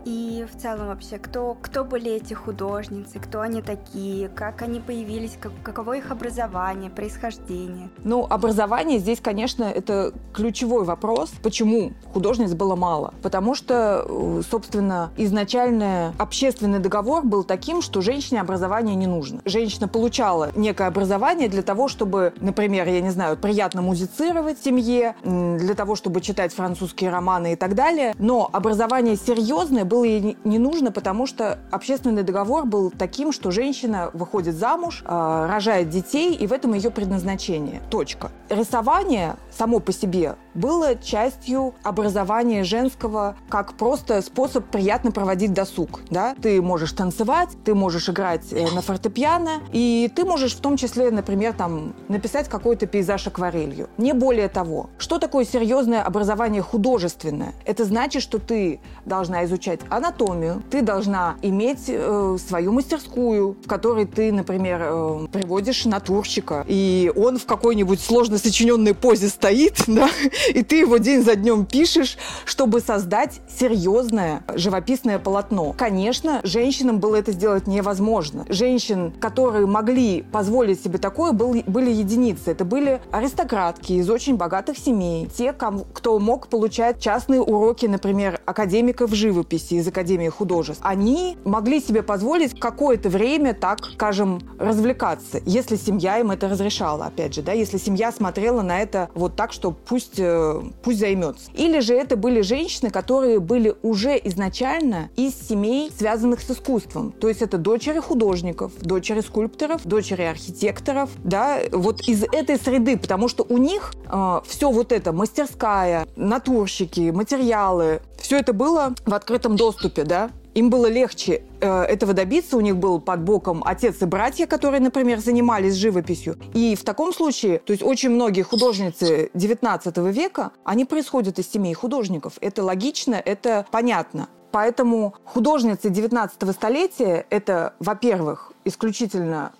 И 0.08 0.46
в 0.50 0.58
целом 0.58 0.86
вообще, 0.86 1.18
кто, 1.18 1.54
кто 1.60 1.84
были 1.84 2.10
эти 2.12 2.32
художницы, 2.32 3.18
кто 3.18 3.42
они 3.42 3.60
такие, 3.60 4.30
как 4.30 4.62
они 4.62 4.80
появились, 4.80 5.36
как, 5.38 5.52
каково 5.62 5.98
их 5.98 6.10
образование, 6.10 6.88
происхождение? 6.88 7.90
Ну, 8.04 8.26
образование 8.26 9.00
здесь, 9.00 9.20
конечно, 9.20 9.64
это 9.64 10.14
ключевой 10.32 10.84
вопрос. 10.84 11.30
Почему 11.42 11.92
художниц 12.10 12.54
было 12.54 12.74
мало? 12.74 13.12
Потому 13.22 13.54
что, 13.54 14.06
э, 14.08 14.40
собственно, 14.50 15.10
изначально 15.18 16.14
общественный 16.16 16.78
договор 16.78 17.26
был 17.26 17.44
таким, 17.44 17.82
что 17.82 18.00
женщине 18.00 18.40
образование 18.40 18.96
не 18.96 19.06
нужно. 19.06 19.42
Женщина 19.44 19.88
получала 19.88 20.52
некое 20.56 20.88
образование 20.88 21.50
для 21.50 21.62
того, 21.62 21.86
чтобы, 21.86 22.32
например, 22.40 22.88
я 22.88 23.02
не 23.02 23.10
знаю, 23.10 23.36
приятно 23.36 23.82
музицировать 23.82 24.58
в 24.58 24.64
семье, 24.64 25.16
для 25.22 25.74
того, 25.74 25.96
чтобы 25.96 26.22
читать 26.22 26.54
французские 26.54 27.10
романы 27.10 27.52
и 27.52 27.56
так 27.56 27.74
далее. 27.74 28.14
Но 28.18 28.48
образование 28.50 29.16
серьезное 29.16 29.84
было 29.84 29.97
ей 30.04 30.36
не 30.44 30.58
нужно, 30.58 30.92
потому 30.92 31.26
что 31.26 31.58
общественный 31.70 32.22
договор 32.22 32.64
был 32.66 32.90
таким, 32.90 33.32
что 33.32 33.50
женщина 33.50 34.10
выходит 34.12 34.54
замуж, 34.54 35.02
а, 35.04 35.46
рожает 35.46 35.88
детей, 35.88 36.34
и 36.34 36.46
в 36.46 36.52
этом 36.52 36.74
ее 36.74 36.90
предназначение. 36.90 37.80
Точка. 37.90 38.30
Рисование 38.48 39.36
само 39.58 39.80
по 39.80 39.92
себе 39.92 40.36
было 40.54 40.94
частью 40.96 41.74
образования 41.82 42.64
женского 42.64 43.36
как 43.48 43.74
просто 43.74 44.22
способ 44.22 44.66
приятно 44.66 45.10
проводить 45.12 45.52
досуг. 45.52 46.00
Да? 46.10 46.34
Ты 46.40 46.60
можешь 46.60 46.92
танцевать, 46.92 47.50
ты 47.64 47.74
можешь 47.74 48.08
играть 48.08 48.52
э, 48.52 48.66
на 48.74 48.82
фортепиано, 48.82 49.62
и 49.72 50.10
ты 50.14 50.24
можешь 50.24 50.54
в 50.54 50.60
том 50.60 50.76
числе, 50.76 51.10
например, 51.10 51.52
там, 51.52 51.94
написать 52.08 52.48
какой-то 52.48 52.86
пейзаж 52.86 53.26
акварелью. 53.26 53.88
Не 53.98 54.12
более 54.12 54.48
того. 54.48 54.90
Что 54.98 55.18
такое 55.18 55.44
серьезное 55.44 56.02
образование 56.02 56.62
художественное? 56.62 57.54
Это 57.64 57.84
значит, 57.84 58.22
что 58.22 58.38
ты 58.38 58.80
должна 59.04 59.44
изучать 59.44 59.80
анатомию, 59.88 60.62
ты 60.70 60.82
должна 60.82 61.36
иметь 61.42 61.84
э, 61.88 62.36
свою 62.46 62.72
мастерскую, 62.72 63.56
в 63.64 63.68
которой 63.68 64.06
ты, 64.06 64.32
например, 64.32 64.80
э, 64.82 65.26
приводишь 65.32 65.84
натурщика, 65.84 66.64
и 66.66 67.12
он 67.16 67.38
в 67.38 67.46
какой-нибудь 67.46 68.00
сложно 68.00 68.38
сочиненной 68.38 68.94
позе 68.94 69.28
стоит, 69.28 69.47
да, 69.86 70.08
и 70.48 70.62
ты 70.62 70.76
его 70.80 70.98
день 70.98 71.22
за 71.22 71.34
днем 71.34 71.64
пишешь, 71.64 72.16
чтобы 72.44 72.80
создать 72.80 73.40
серьезное 73.48 74.42
живописное 74.54 75.18
полотно. 75.18 75.74
Конечно, 75.76 76.40
женщинам 76.44 76.98
было 76.98 77.16
это 77.16 77.32
сделать 77.32 77.66
невозможно. 77.66 78.44
Женщин, 78.48 79.12
которые 79.12 79.66
могли 79.66 80.22
позволить 80.22 80.82
себе 80.82 80.98
такое, 80.98 81.32
был, 81.32 81.62
были 81.66 81.90
единицы. 81.90 82.50
Это 82.50 82.64
были 82.64 83.00
аристократки 83.10 83.92
из 83.92 84.08
очень 84.10 84.36
богатых 84.36 84.78
семей, 84.78 85.26
те, 85.26 85.52
кому, 85.52 85.84
кто 85.92 86.18
мог 86.18 86.48
получать 86.48 87.00
частные 87.00 87.40
уроки, 87.40 87.86
например, 87.86 88.40
академиков 88.44 89.14
живописи 89.14 89.74
из 89.74 89.88
Академии 89.88 90.28
художеств. 90.28 90.82
Они 90.84 91.36
могли 91.44 91.80
себе 91.80 92.02
позволить 92.02 92.58
какое-то 92.58 93.08
время, 93.08 93.54
так 93.54 93.84
скажем, 93.84 94.40
развлекаться, 94.58 95.40
если 95.44 95.76
семья 95.76 96.18
им 96.18 96.30
это 96.30 96.48
разрешала, 96.48 97.06
опять 97.06 97.34
же, 97.34 97.42
да, 97.42 97.52
если 97.52 97.78
семья 97.78 98.12
смотрела 98.12 98.62
на 98.62 98.80
это 98.80 99.08
вот 99.14 99.36
так, 99.38 99.52
что 99.52 99.70
пусть 99.70 100.18
э, 100.18 100.60
пусть 100.82 100.98
займется. 100.98 101.48
Или 101.54 101.78
же 101.78 101.94
это 101.94 102.16
были 102.16 102.40
женщины, 102.40 102.90
которые 102.90 103.38
были 103.38 103.76
уже 103.84 104.20
изначально 104.24 105.10
из 105.14 105.32
семей, 105.32 105.92
связанных 105.96 106.40
с 106.40 106.50
искусством. 106.50 107.12
То 107.12 107.28
есть 107.28 107.40
это 107.40 107.56
дочери 107.56 108.00
художников, 108.00 108.72
дочери 108.80 109.20
скульпторов, 109.20 109.86
дочери 109.86 110.22
архитекторов, 110.22 111.10
да, 111.22 111.60
вот 111.70 112.00
из 112.08 112.24
этой 112.24 112.58
среды, 112.58 112.98
потому 112.98 113.28
что 113.28 113.46
у 113.48 113.58
них 113.58 113.92
э, 114.10 114.40
все 114.44 114.72
вот 114.72 114.90
это, 114.90 115.12
мастерская, 115.12 116.08
натурщики, 116.16 117.12
материалы, 117.12 118.02
все 118.20 118.38
это 118.38 118.52
было 118.52 118.92
в 119.06 119.14
открытом 119.14 119.54
доступе, 119.54 120.02
да, 120.02 120.30
им 120.58 120.70
было 120.70 120.86
легче 120.86 121.42
э, 121.60 121.82
этого 121.82 122.12
добиться. 122.12 122.56
У 122.56 122.60
них 122.60 122.76
был 122.76 123.00
под 123.00 123.20
боком 123.20 123.62
отец 123.64 124.02
и 124.02 124.06
братья, 124.06 124.46
которые, 124.46 124.80
например, 124.80 125.20
занимались 125.20 125.74
живописью. 125.74 126.36
И 126.52 126.74
в 126.74 126.82
таком 126.82 127.12
случае, 127.12 127.60
то 127.60 127.72
есть 127.72 127.82
очень 127.82 128.10
многие 128.10 128.42
художницы 128.42 129.30
19 129.34 129.96
века, 129.98 130.50
они 130.64 130.84
происходят 130.84 131.38
из 131.38 131.50
семей 131.50 131.74
художников. 131.74 132.34
Это 132.40 132.64
логично, 132.64 133.14
это 133.14 133.66
понятно. 133.70 134.28
Поэтому 134.50 135.14
художницы 135.24 135.90
19 135.90 136.50
столетия– 136.52 137.26
это, 137.30 137.74
во-первых, 137.78 138.52
исключительно 138.64 139.52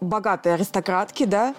богатые 0.00 0.54
аристократки, 0.54 1.24
да, 1.24 1.54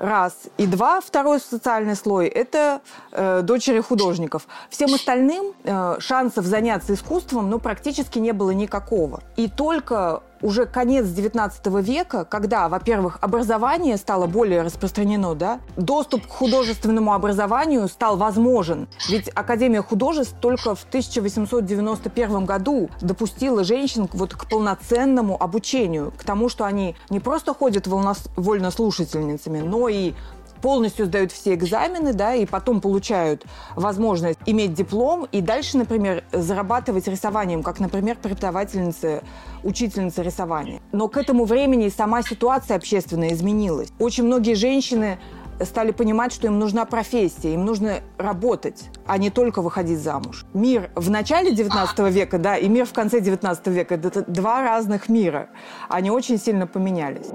раз. 0.00 0.34
И 0.56 0.66
два, 0.66 1.00
второй 1.00 1.40
социальный 1.40 1.94
слой– 1.94 2.26
это 2.28 2.80
э, 3.12 3.42
дочери 3.42 3.80
художников. 3.80 4.46
Всем 4.70 4.94
остальным 4.94 5.52
э, 5.62 5.96
шансов 6.00 6.46
заняться 6.46 6.94
искусством 6.94 7.50
ну, 7.50 7.58
практически 7.58 8.18
не 8.18 8.32
было 8.32 8.50
никакого. 8.50 9.22
И 9.36 9.48
только 9.48 10.22
уже 10.42 10.66
конец 10.66 11.06
XIX 11.06 11.82
века, 11.82 12.24
когда, 12.24 12.68
во-первых, 12.68 13.18
образование 13.20 13.96
стало 13.96 14.26
более 14.26 14.62
распространено, 14.62 15.34
да, 15.34 15.60
доступ 15.76 16.26
к 16.26 16.30
художественному 16.30 17.12
образованию 17.12 17.88
стал 17.88 18.16
возможен. 18.16 18.88
Ведь 19.08 19.28
Академия 19.34 19.82
художеств 19.82 20.34
только 20.40 20.74
в 20.74 20.84
1891 20.84 22.44
году 22.44 22.90
допустила 23.00 23.64
женщин 23.64 24.08
вот 24.12 24.34
к 24.34 24.48
полноценному 24.48 25.40
обучению, 25.40 26.12
к 26.16 26.24
тому, 26.24 26.48
что 26.48 26.64
они 26.64 26.96
не 27.10 27.20
просто 27.20 27.54
ходят 27.54 27.86
вольнослушательницами, 27.86 29.60
но 29.60 29.88
и 29.88 30.14
полностью 30.60 31.06
сдают 31.06 31.32
все 31.32 31.54
экзамены, 31.54 32.12
да, 32.12 32.34
и 32.34 32.46
потом 32.46 32.80
получают 32.80 33.44
возможность 33.76 34.38
иметь 34.46 34.74
диплом 34.74 35.26
и 35.32 35.40
дальше, 35.40 35.78
например, 35.78 36.24
зарабатывать 36.32 37.08
рисованием, 37.08 37.62
как, 37.62 37.80
например, 37.80 38.16
преподавательницы, 38.16 39.22
учительницы 39.62 40.22
рисования. 40.22 40.80
Но 40.92 41.08
к 41.08 41.16
этому 41.16 41.44
времени 41.44 41.88
сама 41.88 42.22
ситуация 42.22 42.76
общественная 42.76 43.32
изменилась. 43.32 43.88
Очень 43.98 44.24
многие 44.24 44.54
женщины 44.54 45.18
стали 45.64 45.92
понимать, 45.92 46.32
что 46.32 46.46
им 46.46 46.58
нужна 46.58 46.84
профессия, 46.84 47.54
им 47.54 47.64
нужно 47.64 48.00
работать, 48.18 48.90
а 49.06 49.18
не 49.18 49.30
только 49.30 49.62
выходить 49.62 49.98
замуж. 49.98 50.44
Мир 50.54 50.90
в 50.94 51.10
начале 51.10 51.52
19 51.52 51.98
века, 52.12 52.38
да, 52.38 52.56
и 52.56 52.68
мир 52.68 52.86
в 52.86 52.92
конце 52.92 53.20
19 53.20 53.66
века– 53.68 53.94
это 53.96 54.24
два 54.30 54.62
разных 54.62 55.08
мира. 55.08 55.50
Они 55.88 56.10
очень 56.10 56.38
сильно 56.38 56.66
поменялись. 56.66 57.28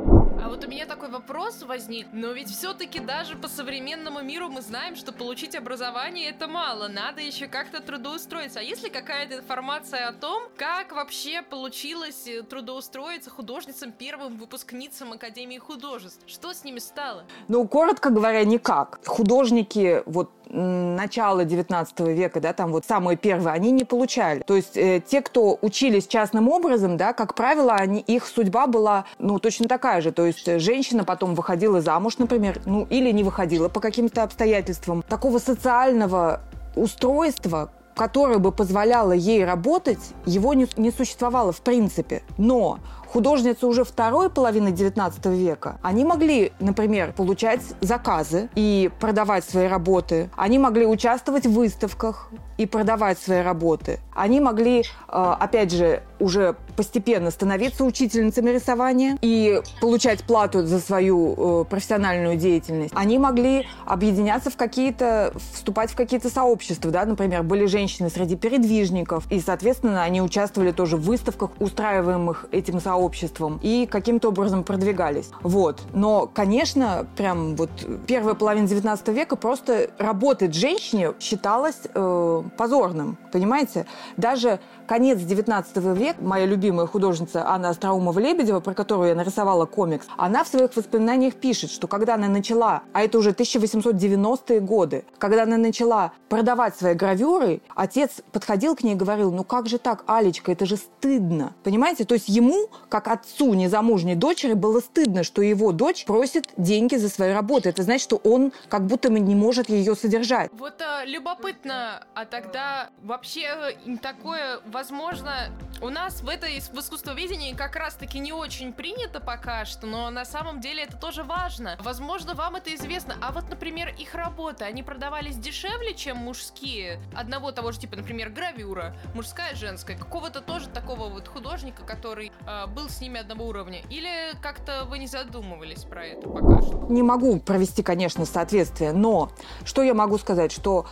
А 0.43 0.49
вот 0.49 0.65
у 0.65 0.67
меня 0.67 0.85
такой 0.85 1.09
вопрос 1.09 1.63
возник. 1.63 2.07
Но 2.11 2.31
ведь 2.31 2.49
все-таки 2.49 2.99
даже 2.99 3.35
по 3.35 3.47
современному 3.47 4.21
миру 4.21 4.49
мы 4.49 4.61
знаем, 4.61 4.95
что 4.95 5.11
получить 5.13 5.55
образование 5.55 6.29
это 6.29 6.47
мало. 6.47 6.87
Надо 6.87 7.21
еще 7.21 7.47
как-то 7.47 7.81
трудоустроиться. 7.81 8.59
А 8.59 8.61
есть 8.61 8.83
ли 8.83 8.89
какая-то 8.89 9.37
информация 9.37 10.07
о 10.07 10.13
том, 10.13 10.43
как 10.57 10.91
вообще 10.91 11.41
получилось 11.41 12.27
э, 12.27 12.43
трудоустроиться 12.43 13.29
художницам, 13.29 13.91
первым 13.91 14.37
выпускницам 14.37 15.13
Академии 15.13 15.57
художеств? 15.57 16.21
Что 16.27 16.53
с 16.53 16.63
ними 16.63 16.79
стало? 16.79 17.25
Ну, 17.47 17.65
коротко 17.67 18.09
говоря, 18.15 18.43
никак. 18.43 18.99
Художники 19.05 20.03
вот 20.05 20.31
начала 20.49 21.43
19 21.43 21.99
века, 22.01 22.39
да, 22.39 22.53
там 22.53 22.71
вот 22.71 22.85
самые 22.85 23.17
первые, 23.17 23.53
они 23.53 23.71
не 23.71 23.83
получали. 23.83 24.41
То 24.41 24.55
есть 24.55 24.77
э, 24.77 25.01
те, 25.05 25.21
кто 25.21 25.57
учились 25.61 26.07
частным 26.07 26.49
образом, 26.49 26.97
да, 26.97 27.13
как 27.13 27.35
правило, 27.35 27.73
они, 27.73 27.99
их 27.99 28.25
судьба 28.25 28.67
была, 28.67 29.05
ну, 29.19 29.39
точно 29.39 29.67
такая 29.67 30.01
же. 30.01 30.11
То 30.11 30.25
есть 30.25 30.45
женщина 30.61 31.03
потом 31.03 31.35
выходила 31.35 31.81
замуж, 31.81 32.17
например, 32.17 32.61
ну, 32.65 32.87
или 32.89 33.11
не 33.11 33.23
выходила 33.23 33.69
по 33.69 33.79
каким-то 33.79 34.23
обстоятельствам. 34.23 35.01
Такого 35.01 35.39
социального 35.39 36.41
устройства, 36.75 37.71
которое 37.95 38.37
бы 38.37 38.51
позволяло 38.51 39.13
ей 39.13 39.45
работать, 39.45 40.13
его 40.25 40.53
не, 40.53 40.67
не 40.77 40.91
существовало 40.91 41.51
в 41.51 41.61
принципе. 41.61 42.23
Но 42.37 42.79
художницы 43.15 43.65
уже 43.65 43.85
второй 43.85 44.29
половины 44.29 44.73
XIX 44.73 45.33
века, 45.37 45.79
они 45.81 46.03
могли, 46.03 46.51
например, 46.59 47.13
получать 47.13 47.61
заказы 47.79 48.49
и 48.55 48.91
продавать 48.99 49.45
свои 49.45 49.67
работы. 49.67 50.29
Они 50.35 50.59
могли 50.59 50.85
участвовать 50.85 51.45
в 51.45 51.53
выставках 51.53 52.29
и 52.57 52.65
продавать 52.65 53.19
свои 53.19 53.41
работы. 53.41 53.99
Они 54.13 54.39
могли, 54.39 54.81
э, 54.81 54.83
опять 55.09 55.71
же, 55.71 56.03
уже 56.19 56.55
постепенно 56.75 57.31
становиться 57.31 57.83
учительницами 57.83 58.49
рисования 58.49 59.17
и 59.21 59.61
получать 59.81 60.23
плату 60.23 60.65
за 60.65 60.79
свою 60.79 61.61
э, 61.61 61.65
профессиональную 61.65 62.37
деятельность. 62.37 62.93
Они 62.95 63.17
могли 63.17 63.67
объединяться 63.85 64.49
в 64.49 64.55
какие-то, 64.55 65.33
вступать 65.53 65.91
в 65.91 65.95
какие-то 65.95 66.29
сообщества, 66.29 66.91
да, 66.91 67.05
например, 67.05 67.43
были 67.43 67.65
женщины 67.65 68.09
среди 68.09 68.35
передвижников, 68.35 69.29
и, 69.31 69.39
соответственно, 69.39 70.03
они 70.03 70.21
участвовали 70.21 70.71
тоже 70.71 70.97
в 70.97 71.01
выставках, 71.01 71.51
устраиваемых 71.59 72.45
этим 72.51 72.79
сообществом, 72.79 73.59
и 73.61 73.85
каким-то 73.85 74.29
образом 74.29 74.63
продвигались. 74.63 75.29
Вот. 75.41 75.81
Но, 75.93 76.29
конечно, 76.33 77.05
прям 77.17 77.55
вот 77.55 77.69
первая 78.07 78.35
половина 78.35 78.67
19 78.67 79.07
века 79.09 79.35
просто 79.35 79.89
работать 79.97 80.53
женщине 80.53 81.13
считалось 81.19 81.81
э, 81.93 82.43
позорным, 82.57 83.17
понимаете? 83.31 83.85
Даже 84.17 84.59
конец 84.87 85.19
19 85.19 85.77
века, 85.97 86.17
моя 86.21 86.45
любимая 86.45 86.87
художница 86.87 87.47
Анна 87.47 87.69
Остроумова-Лебедева, 87.71 88.61
про 88.61 88.73
которую 88.73 89.09
я 89.09 89.15
нарисовала 89.15 89.65
комикс, 89.65 90.05
она 90.17 90.43
в 90.43 90.47
своих 90.47 90.75
воспоминаниях 90.75 91.35
пишет, 91.35 91.71
что 91.71 91.87
когда 91.87 92.15
она 92.15 92.27
начала, 92.27 92.83
а 92.93 93.01
это 93.01 93.17
уже 93.17 93.31
1890-е 93.31 94.59
годы, 94.59 95.05
когда 95.17 95.43
она 95.43 95.57
начала 95.57 96.11
продавать 96.29 96.75
свои 96.77 96.93
гравюры, 96.93 97.61
отец 97.75 98.21
подходил 98.31 98.75
к 98.75 98.83
ней 98.83 98.93
и 98.93 98.95
говорил, 98.95 99.31
ну 99.31 99.43
как 99.43 99.67
же 99.67 99.77
так, 99.77 100.03
Алечка, 100.07 100.51
это 100.51 100.65
же 100.65 100.77
стыдно. 100.77 101.53
Понимаете? 101.63 102.05
То 102.05 102.15
есть 102.15 102.29
ему, 102.29 102.69
как 102.89 103.07
отцу 103.07 103.53
незамужней 103.53 104.15
дочери, 104.15 104.53
было 104.53 104.79
стыдно, 104.79 105.23
что 105.23 105.41
его 105.41 105.71
дочь 105.71 106.05
просит 106.05 106.49
деньги 106.57 106.95
за 106.95 107.09
свои 107.09 107.33
работы. 107.33 107.69
Это 107.69 107.83
значит, 107.83 108.03
что 108.03 108.17
он 108.17 108.51
как 108.69 108.85
будто 108.85 109.09
не 109.09 109.35
может 109.35 109.69
ее 109.69 109.95
содержать. 109.95 110.51
Вот 110.53 110.81
а, 110.81 111.05
любопытно, 111.05 112.05
а 112.13 112.25
тогда 112.35 112.89
вообще 113.01 113.75
э, 113.85 113.97
такое 114.01 114.59
возможно, 114.65 115.51
у 115.81 115.89
нас 115.89 116.21
в 116.21 116.27
этой 116.27 116.59
в 116.59 116.79
искусствоведении 116.79 117.53
как 117.53 117.75
раз-таки 117.77 118.19
не 118.19 118.33
очень 118.33 118.73
принято 118.73 119.21
пока 119.21 119.63
что, 119.63 119.87
но 119.87 120.09
на 120.09 120.25
самом 120.25 120.59
деле 120.59 120.83
это 120.83 120.97
тоже 120.97 121.23
важно. 121.23 121.77
Возможно, 121.79 122.33
вам 122.33 122.55
это 122.57 122.75
известно. 122.75 123.15
А 123.21 123.31
вот, 123.31 123.49
например, 123.49 123.93
их 123.97 124.15
работы, 124.15 124.65
они 124.65 124.83
продавались 124.83 125.37
дешевле, 125.37 125.93
чем 125.93 126.17
мужские? 126.17 126.99
Одного 127.15 127.51
того 127.51 127.71
же 127.71 127.79
типа, 127.79 127.95
например, 127.95 128.29
гравюра, 128.29 128.95
мужская, 129.13 129.55
женская, 129.55 129.97
какого-то 129.97 130.41
тоже 130.41 130.67
такого 130.67 131.07
вот 131.07 131.27
художника, 131.29 131.83
который 131.83 132.33
э, 132.45 132.67
был 132.67 132.89
с 132.89 132.99
ними 132.99 133.21
одного 133.21 133.45
уровня? 133.45 133.81
Или 133.89 134.35
как-то 134.41 134.85
вы 134.85 134.99
не 134.99 135.07
задумывались 135.07 135.83
про 135.83 136.05
это 136.05 136.27
пока 136.27 136.61
что? 136.61 136.85
Не 136.89 137.01
могу 137.01 137.39
провести, 137.39 137.81
конечно, 137.81 138.25
соответствие, 138.25 138.91
но 138.91 139.31
что 139.63 139.83
я 139.83 139.93
могу 139.93 140.17
сказать, 140.17 140.51
что 140.51 140.85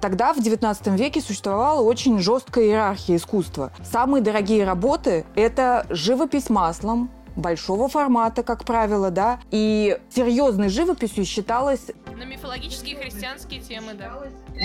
тогда 0.00 0.32
в 0.32 0.40
19 0.40 0.86
веке 0.98 1.20
существовала 1.20 1.80
очень 1.80 2.18
жесткая 2.18 2.64
иерархия 2.64 3.16
искусства. 3.16 3.72
Самые 3.82 4.22
дорогие 4.22 4.64
работы– 4.64 5.24
это 5.34 5.86
живопись 5.90 6.50
маслом, 6.50 7.10
большого 7.40 7.88
формата, 7.88 8.42
как 8.42 8.64
правило, 8.64 9.10
да, 9.10 9.40
и 9.50 9.98
серьезной 10.14 10.68
живописью 10.68 11.24
считалось... 11.24 11.86
На 12.16 12.24
мифологические 12.24 12.96
христианские 12.96 13.60
темы, 13.60 13.94
да. 13.94 14.10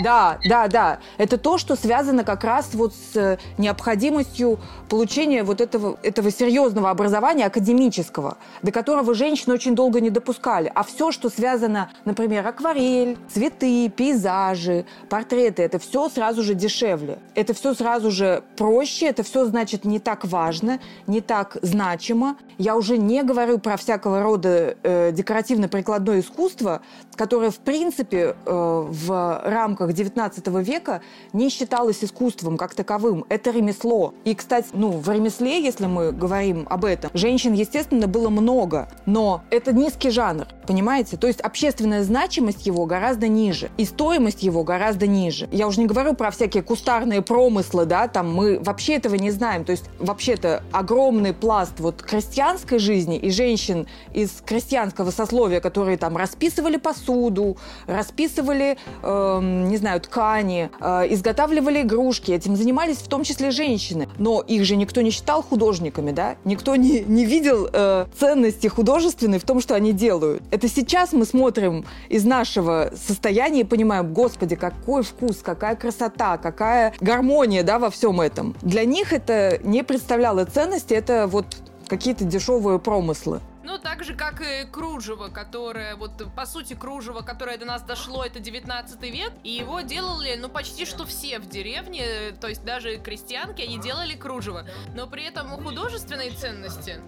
Да, 0.02 0.38
да, 0.44 0.68
да. 0.68 0.98
Это 1.16 1.38
то, 1.38 1.58
что 1.58 1.76
связано 1.76 2.24
как 2.24 2.44
раз 2.44 2.74
вот 2.74 2.92
с 2.94 3.16
э, 3.16 3.38
необходимостью 3.56 4.58
получения 4.88 5.42
вот 5.42 5.60
этого, 5.60 5.98
этого 6.02 6.30
серьезного 6.30 6.90
образования 6.90 7.46
академического, 7.46 8.36
до 8.62 8.72
которого 8.72 9.14
женщины 9.14 9.54
очень 9.54 9.74
долго 9.74 10.00
не 10.00 10.10
допускали. 10.10 10.70
А 10.74 10.82
все, 10.82 11.12
что 11.12 11.30
связано, 11.30 11.90
например, 12.04 12.46
акварель, 12.46 13.16
цветы, 13.32 13.88
пейзажи, 13.88 14.84
портреты, 15.08 15.62
это 15.62 15.78
все 15.78 16.08
сразу 16.08 16.42
же 16.42 16.54
дешевле. 16.54 17.18
Это 17.34 17.54
все 17.54 17.74
сразу 17.74 18.10
же 18.10 18.42
проще, 18.56 19.06
это 19.06 19.22
все, 19.22 19.46
значит, 19.46 19.84
не 19.84 19.98
так 19.98 20.24
важно, 20.24 20.78
не 21.06 21.20
так 21.20 21.56
значимо. 21.62 22.36
Я 22.66 22.74
уже 22.74 22.98
не 22.98 23.22
говорю 23.22 23.60
про 23.60 23.76
всякого 23.76 24.24
рода 24.24 24.76
э, 24.82 25.12
декоративно-прикладное 25.12 26.18
искусство, 26.18 26.82
которое, 27.14 27.52
в 27.52 27.58
принципе, 27.58 28.34
э, 28.44 28.84
в 28.90 29.42
рамках 29.44 29.92
19 29.92 30.48
века 30.66 31.00
не 31.32 31.48
считалось 31.48 32.02
искусством 32.02 32.56
как 32.56 32.74
таковым. 32.74 33.24
Это 33.28 33.52
ремесло. 33.52 34.14
И, 34.24 34.34
кстати, 34.34 34.66
ну, 34.72 34.90
в 34.90 35.08
ремесле, 35.08 35.62
если 35.62 35.86
мы 35.86 36.10
говорим 36.10 36.66
об 36.68 36.84
этом, 36.84 37.12
женщин, 37.14 37.52
естественно, 37.52 38.08
было 38.08 38.30
много. 38.30 38.88
Но 39.06 39.44
это 39.50 39.72
низкий 39.72 40.10
жанр, 40.10 40.48
понимаете? 40.66 41.16
То 41.16 41.28
есть 41.28 41.40
общественная 41.40 42.02
значимость 42.02 42.66
его 42.66 42.84
гораздо 42.84 43.28
ниже. 43.28 43.70
И 43.76 43.84
стоимость 43.84 44.42
его 44.42 44.64
гораздо 44.64 45.06
ниже. 45.06 45.48
Я 45.52 45.68
уже 45.68 45.78
не 45.78 45.86
говорю 45.86 46.14
про 46.14 46.32
всякие 46.32 46.64
кустарные 46.64 47.22
промыслы, 47.22 47.84
да, 47.84 48.08
там 48.08 48.34
мы 48.34 48.58
вообще 48.58 48.94
этого 48.94 49.14
не 49.14 49.30
знаем. 49.30 49.64
То 49.64 49.70
есть 49.70 49.84
вообще-то 50.00 50.64
огромный 50.72 51.32
пласт 51.32 51.78
вот 51.78 52.02
крестьянской 52.46 52.78
жизни 52.78 53.18
и 53.18 53.30
женщин 53.30 53.86
из 54.14 54.30
крестьянского 54.44 55.10
сословия, 55.10 55.60
которые 55.60 55.98
там 55.98 56.16
расписывали 56.16 56.76
посуду, 56.76 57.56
расписывали, 57.86 58.76
э, 59.02 59.40
не 59.42 59.76
знаю, 59.76 60.00
ткани, 60.00 60.70
э, 60.80 61.06
изготавливали 61.10 61.82
игрушки. 61.82 62.30
Этим 62.30 62.56
занимались 62.56 62.98
в 62.98 63.08
том 63.08 63.24
числе 63.24 63.50
женщины. 63.50 64.08
Но 64.18 64.40
их 64.40 64.64
же 64.64 64.76
никто 64.76 65.02
не 65.02 65.10
считал 65.10 65.42
художниками, 65.42 66.12
да? 66.12 66.36
Никто 66.44 66.76
не, 66.76 67.00
не 67.00 67.24
видел 67.24 67.68
э, 67.72 68.06
ценности 68.18 68.68
художественной 68.68 69.38
в 69.38 69.44
том, 69.44 69.60
что 69.60 69.74
они 69.74 69.92
делают. 69.92 70.42
Это 70.50 70.68
сейчас 70.68 71.12
мы 71.12 71.24
смотрим 71.24 71.84
из 72.08 72.24
нашего 72.24 72.92
состояния 72.94 73.60
и 73.60 73.64
понимаем, 73.64 74.12
господи, 74.14 74.56
какой 74.56 75.02
вкус, 75.02 75.38
какая 75.42 75.74
красота, 75.74 76.36
какая 76.38 76.94
гармония, 77.00 77.62
да, 77.62 77.78
во 77.78 77.90
всем 77.90 78.20
этом. 78.20 78.54
Для 78.62 78.84
них 78.84 79.12
это 79.12 79.58
не 79.64 79.82
представляло 79.82 80.44
ценности, 80.44 80.94
это 80.94 81.26
вот 81.26 81.46
какие-то 81.88 82.24
дешевые 82.24 82.78
промыслы. 82.78 83.40
Ну, 83.66 83.78
так 83.78 84.04
же, 84.04 84.14
как 84.14 84.40
и 84.40 84.64
кружево, 84.64 85.26
которое, 85.26 85.96
вот, 85.96 86.32
по 86.36 86.46
сути, 86.46 86.74
кружево, 86.74 87.22
которое 87.22 87.58
до 87.58 87.64
нас 87.64 87.82
дошло, 87.82 88.24
это 88.24 88.38
19 88.38 89.02
век, 89.12 89.32
и 89.42 89.50
его 89.50 89.80
делали, 89.80 90.36
ну, 90.36 90.48
почти 90.48 90.86
что 90.86 91.04
все 91.04 91.40
в 91.40 91.48
деревне, 91.48 92.30
то 92.40 92.46
есть 92.46 92.64
даже 92.64 92.96
крестьянки, 92.98 93.62
они 93.62 93.80
делали 93.80 94.14
кружево. 94.14 94.68
Но 94.94 95.08
при 95.08 95.24
этом 95.24 95.52
у 95.52 95.56
художественной 95.56 96.30
ценности, 96.30 97.00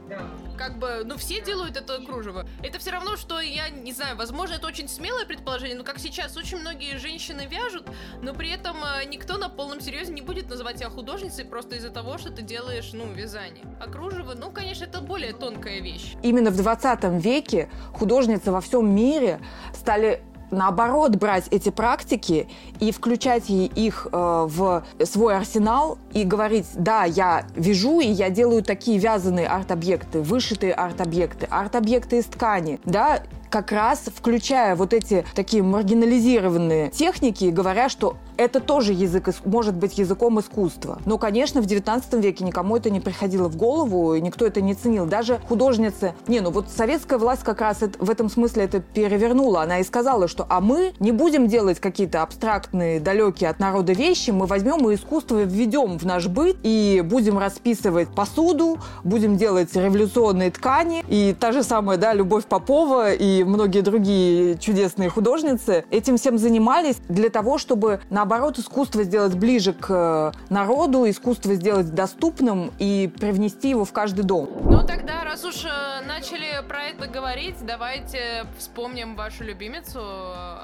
как 0.58 0.80
бы, 0.80 1.02
ну, 1.04 1.16
все 1.16 1.40
делают 1.40 1.76
это 1.76 2.04
кружево. 2.04 2.44
Это 2.60 2.80
все 2.80 2.90
равно, 2.90 3.16
что, 3.16 3.38
я 3.38 3.68
не 3.68 3.92
знаю, 3.92 4.16
возможно, 4.16 4.54
это 4.54 4.66
очень 4.66 4.88
смелое 4.88 5.26
предположение, 5.26 5.76
но 5.76 5.84
как 5.84 6.00
сейчас 6.00 6.36
очень 6.36 6.58
многие 6.58 6.98
женщины 6.98 7.46
вяжут, 7.48 7.86
но 8.20 8.34
при 8.34 8.50
этом 8.50 8.78
э, 8.82 9.04
никто 9.04 9.38
на 9.38 9.48
полном 9.48 9.80
серьезе 9.80 10.12
не 10.12 10.22
будет 10.22 10.50
называть 10.50 10.78
тебя 10.78 10.90
художницей 10.90 11.44
просто 11.44 11.76
из-за 11.76 11.90
того, 11.90 12.18
что 12.18 12.30
ты 12.30 12.42
делаешь, 12.42 12.90
ну, 12.92 13.12
вязание. 13.12 13.64
А 13.80 13.88
кружево, 13.88 14.34
ну, 14.34 14.50
конечно, 14.50 14.86
это 14.86 15.00
более 15.00 15.32
тонкая 15.32 15.78
вещь. 15.78 16.16
Именно 16.24 16.47
именно 16.48 16.50
в 16.50 16.56
20 16.56 17.04
веке 17.24 17.68
художницы 17.92 18.50
во 18.52 18.60
всем 18.60 18.94
мире 18.94 19.40
стали 19.74 20.22
наоборот 20.50 21.16
брать 21.16 21.44
эти 21.50 21.68
практики 21.68 22.48
и 22.80 22.90
включать 22.90 23.50
их 23.50 24.06
э, 24.10 24.46
в 24.48 24.82
свой 25.04 25.36
арсенал 25.36 25.98
и 26.14 26.24
говорить, 26.24 26.66
да, 26.74 27.04
я 27.04 27.44
вяжу 27.54 28.00
и 28.00 28.06
я 28.06 28.30
делаю 28.30 28.62
такие 28.62 28.98
вязаные 28.98 29.46
арт-объекты, 29.46 30.22
вышитые 30.22 30.72
арт-объекты, 30.72 31.46
арт-объекты 31.50 32.18
из 32.18 32.24
ткани, 32.24 32.80
да, 32.86 33.20
как 33.50 33.72
раз 33.72 34.04
включая 34.14 34.76
вот 34.76 34.92
эти 34.92 35.24
такие 35.34 35.62
маргинализированные 35.62 36.90
техники, 36.90 37.46
говоря, 37.46 37.88
что 37.88 38.16
это 38.36 38.60
тоже 38.60 38.92
язык, 38.92 39.28
может 39.44 39.74
быть 39.74 39.98
языком 39.98 40.38
искусства. 40.40 41.00
Но, 41.04 41.18
конечно, 41.18 41.60
в 41.60 41.66
19 41.66 42.14
веке 42.14 42.44
никому 42.44 42.76
это 42.76 42.88
не 42.88 43.00
приходило 43.00 43.48
в 43.48 43.56
голову, 43.56 44.14
и 44.14 44.20
никто 44.20 44.46
это 44.46 44.60
не 44.60 44.74
ценил. 44.74 45.06
Даже 45.06 45.40
художницы... 45.48 46.14
Не, 46.28 46.40
ну 46.40 46.50
вот 46.50 46.68
советская 46.70 47.18
власть 47.18 47.42
как 47.42 47.60
раз 47.60 47.80
в 47.98 48.10
этом 48.10 48.30
смысле 48.30 48.64
это 48.64 48.80
перевернула. 48.80 49.62
Она 49.62 49.80
и 49.80 49.84
сказала, 49.84 50.28
что 50.28 50.46
а 50.48 50.60
мы 50.60 50.92
не 51.00 51.10
будем 51.10 51.48
делать 51.48 51.80
какие-то 51.80 52.22
абстрактные, 52.22 53.00
далекие 53.00 53.50
от 53.50 53.58
народа 53.58 53.92
вещи, 53.92 54.30
мы 54.30 54.46
возьмем 54.46 54.88
и 54.88 54.94
искусство 54.94 55.42
введем 55.42 55.98
в 55.98 56.04
наш 56.04 56.28
быт 56.28 56.56
и 56.62 57.02
будем 57.04 57.38
расписывать 57.38 58.08
посуду, 58.08 58.78
будем 59.02 59.36
делать 59.36 59.74
революционные 59.74 60.52
ткани. 60.52 61.04
И 61.08 61.34
та 61.38 61.50
же 61.50 61.64
самая, 61.64 61.98
да, 61.98 62.14
Любовь 62.14 62.44
Попова 62.46 63.12
и 63.12 63.37
многие 63.42 63.80
другие 63.80 64.56
чудесные 64.58 65.08
художницы 65.08 65.84
этим 65.90 66.16
всем 66.16 66.38
занимались 66.38 66.96
для 67.08 67.30
того, 67.30 67.58
чтобы 67.58 68.00
на 68.10 68.18
наоборот, 68.28 68.58
искусство 68.58 69.04
сделать 69.04 69.36
ближе 69.36 69.72
к 69.72 69.86
э, 69.88 70.52
народу, 70.52 71.08
искусство 71.08 71.54
сделать 71.54 71.94
доступным 71.94 72.72
и 72.78 73.10
привнести 73.18 73.70
его 73.70 73.84
в 73.84 73.92
каждый 73.92 74.24
дом. 74.24 74.50
Ну 74.64 74.86
тогда, 74.86 75.24
раз 75.24 75.44
уж 75.44 75.64
э, 75.64 76.04
начали 76.06 76.66
про 76.68 76.88
это 76.88 77.06
говорить, 77.06 77.54
давайте 77.64 78.44
вспомним 78.58 79.14
вашу 79.14 79.44
любимицу 79.44 80.00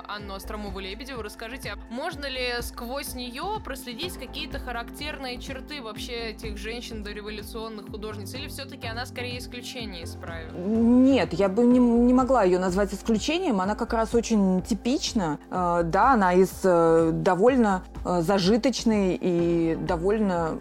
Анну 0.09 0.35
Остромову-Лебедеву. 0.35 1.23
Расскажите, 1.23 1.73
а 1.73 1.95
можно 1.95 2.27
ли 2.27 2.55
сквозь 2.61 3.15
нее 3.15 3.45
проследить 3.65 4.19
какие-то 4.19 4.59
характерные 4.59 5.39
черты 5.39 5.81
вообще 5.81 6.33
этих 6.33 6.59
женщин 6.59 7.03
дореволюционных 7.03 7.89
художниц? 7.89 8.35
Или 8.35 8.49
все-таки 8.49 8.89
она 8.89 9.07
скорее 9.07 9.39
исключение 9.39 10.03
из 10.03 10.17
правил? 10.17 10.51
Нет, 10.55 11.33
я 11.33 11.49
бы 11.49 11.65
не, 11.65 11.79
не 11.79 12.13
могла 12.13 12.43
ее 12.43 12.59
назвать 12.65 12.93
исключением. 12.93 13.61
Она 13.61 13.75
как 13.75 13.93
раз 13.93 14.15
очень 14.15 14.63
типична. 14.63 15.39
Э, 15.51 15.83
да, 15.85 16.13
она 16.13 16.33
из 16.33 16.51
довольно 16.63 17.45
довольно 17.45 17.83
э, 18.05 18.23
зажиточной 18.23 19.19
и 19.21 19.77
довольно 19.81 20.59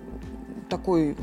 такой 0.70 1.16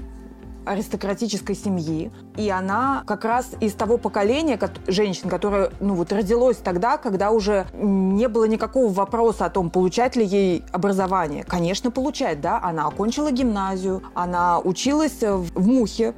аристократической 0.67 1.57
семьи. 1.57 2.13
И 2.37 2.49
она 2.51 3.03
как 3.07 3.25
раз 3.25 3.51
из 3.61 3.73
того 3.73 3.97
поколения 3.97 4.59
женщин, 4.87 5.29
которое 5.29 5.71
ну, 5.81 5.95
вот 5.95 6.13
родилось 6.13 6.59
тогда, 6.59 6.97
когда 6.99 7.31
уже 7.31 7.67
не 7.75 8.29
было 8.29 8.45
никакого 8.45 8.93
вопроса 8.93 9.47
о 9.47 9.51
том, 9.51 9.71
получать 9.71 10.17
ли 10.17 10.25
ей 10.25 10.65
образование. 10.71 11.45
Конечно, 11.45 11.91
получать, 11.91 12.41
да. 12.41 12.61
Она 12.63 12.87
окончила 12.87 13.33
гимназию, 13.33 14.03
она 14.15 14.61
училась 14.61 15.21
в 15.23 15.67
Мухе, 15.67 16.15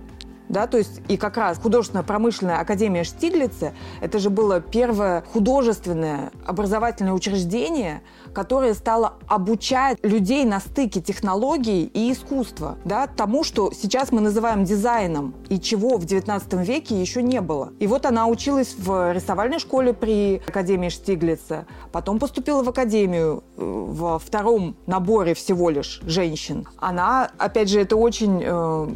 да, 0.53 0.67
то 0.67 0.79
есть 0.79 1.01
и 1.09 1.17
как 1.17 1.37
раз 1.39 1.59
художественно-промышленная 1.59 2.61
академия 2.61 3.03
Штиглица, 3.05 3.73
это 4.01 4.19
же 4.19 4.31
было 4.31 4.61
первое 4.61 5.25
художественное 5.33 6.31
образовательное 6.47 7.15
учреждение, 7.15 8.03
которое 8.35 8.75
стало 8.75 9.15
обучать 9.27 9.99
людей 10.03 10.45
на 10.45 10.61
стыке 10.61 11.01
технологий 11.01 11.85
и 11.85 12.13
искусства, 12.13 12.77
да, 12.85 13.07
тому, 13.07 13.45
что 13.45 13.73
сейчас 13.73 14.13
мы 14.13 14.21
называем 14.21 14.65
дизайном, 14.65 15.35
и 15.49 15.59
чего 15.59 15.97
в 15.97 16.05
19 16.05 16.53
веке 16.67 17.01
еще 17.01 17.23
не 17.23 17.41
было. 17.41 17.73
И 17.79 17.87
вот 17.87 18.05
она 18.05 18.27
училась 18.27 18.75
в 18.77 19.13
рисовальной 19.13 19.59
школе 19.59 19.95
при 19.95 20.43
Академии 20.47 20.91
Штиглица, 20.91 21.67
потом 21.93 22.19
поступила 22.19 22.63
в 22.63 22.69
Академию 22.69 23.43
э, 23.57 23.63
во 23.65 24.19
втором 24.19 24.77
наборе 24.87 25.33
всего 25.33 25.71
лишь 25.71 26.01
женщин. 26.05 26.69
Она, 26.77 27.31
опять 27.39 27.71
же, 27.71 27.81
это 27.81 27.97
очень 27.97 28.43
э, 28.45 28.89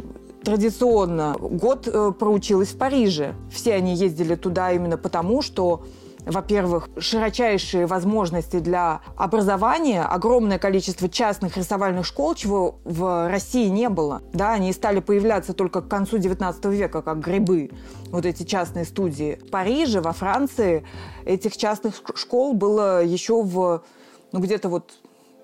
традиционно 0.47 1.35
год 1.37 1.89
э, 1.89 2.13
проучилась 2.17 2.69
в 2.69 2.77
Париже. 2.77 3.35
Все 3.51 3.73
они 3.73 3.95
ездили 3.95 4.35
туда 4.35 4.71
именно 4.71 4.97
потому, 4.97 5.41
что 5.41 5.83
во-первых, 6.25 6.87
широчайшие 6.97 7.85
возможности 7.85 8.59
для 8.59 9.01
образования, 9.17 10.03
огромное 10.03 10.57
количество 10.57 11.09
частных 11.09 11.57
рисовальных 11.57 12.05
школ, 12.05 12.33
чего 12.35 12.79
в 12.85 13.29
России 13.29 13.67
не 13.67 13.89
было. 13.89 14.21
Да, 14.31 14.53
они 14.53 14.71
стали 14.71 15.01
появляться 15.01 15.53
только 15.53 15.81
к 15.81 15.89
концу 15.89 16.17
19 16.17 16.65
века, 16.65 17.01
как 17.01 17.19
грибы, 17.19 17.71
вот 18.09 18.25
эти 18.25 18.43
частные 18.43 18.85
студии. 18.85 19.39
В 19.45 19.49
Париже, 19.49 19.99
во 19.99 20.13
Франции 20.13 20.85
этих 21.25 21.57
частных 21.57 22.01
школ 22.15 22.53
было 22.53 23.03
еще 23.03 23.41
в 23.41 23.83
ну, 24.31 24.39
где-то 24.39 24.69
вот 24.69 24.93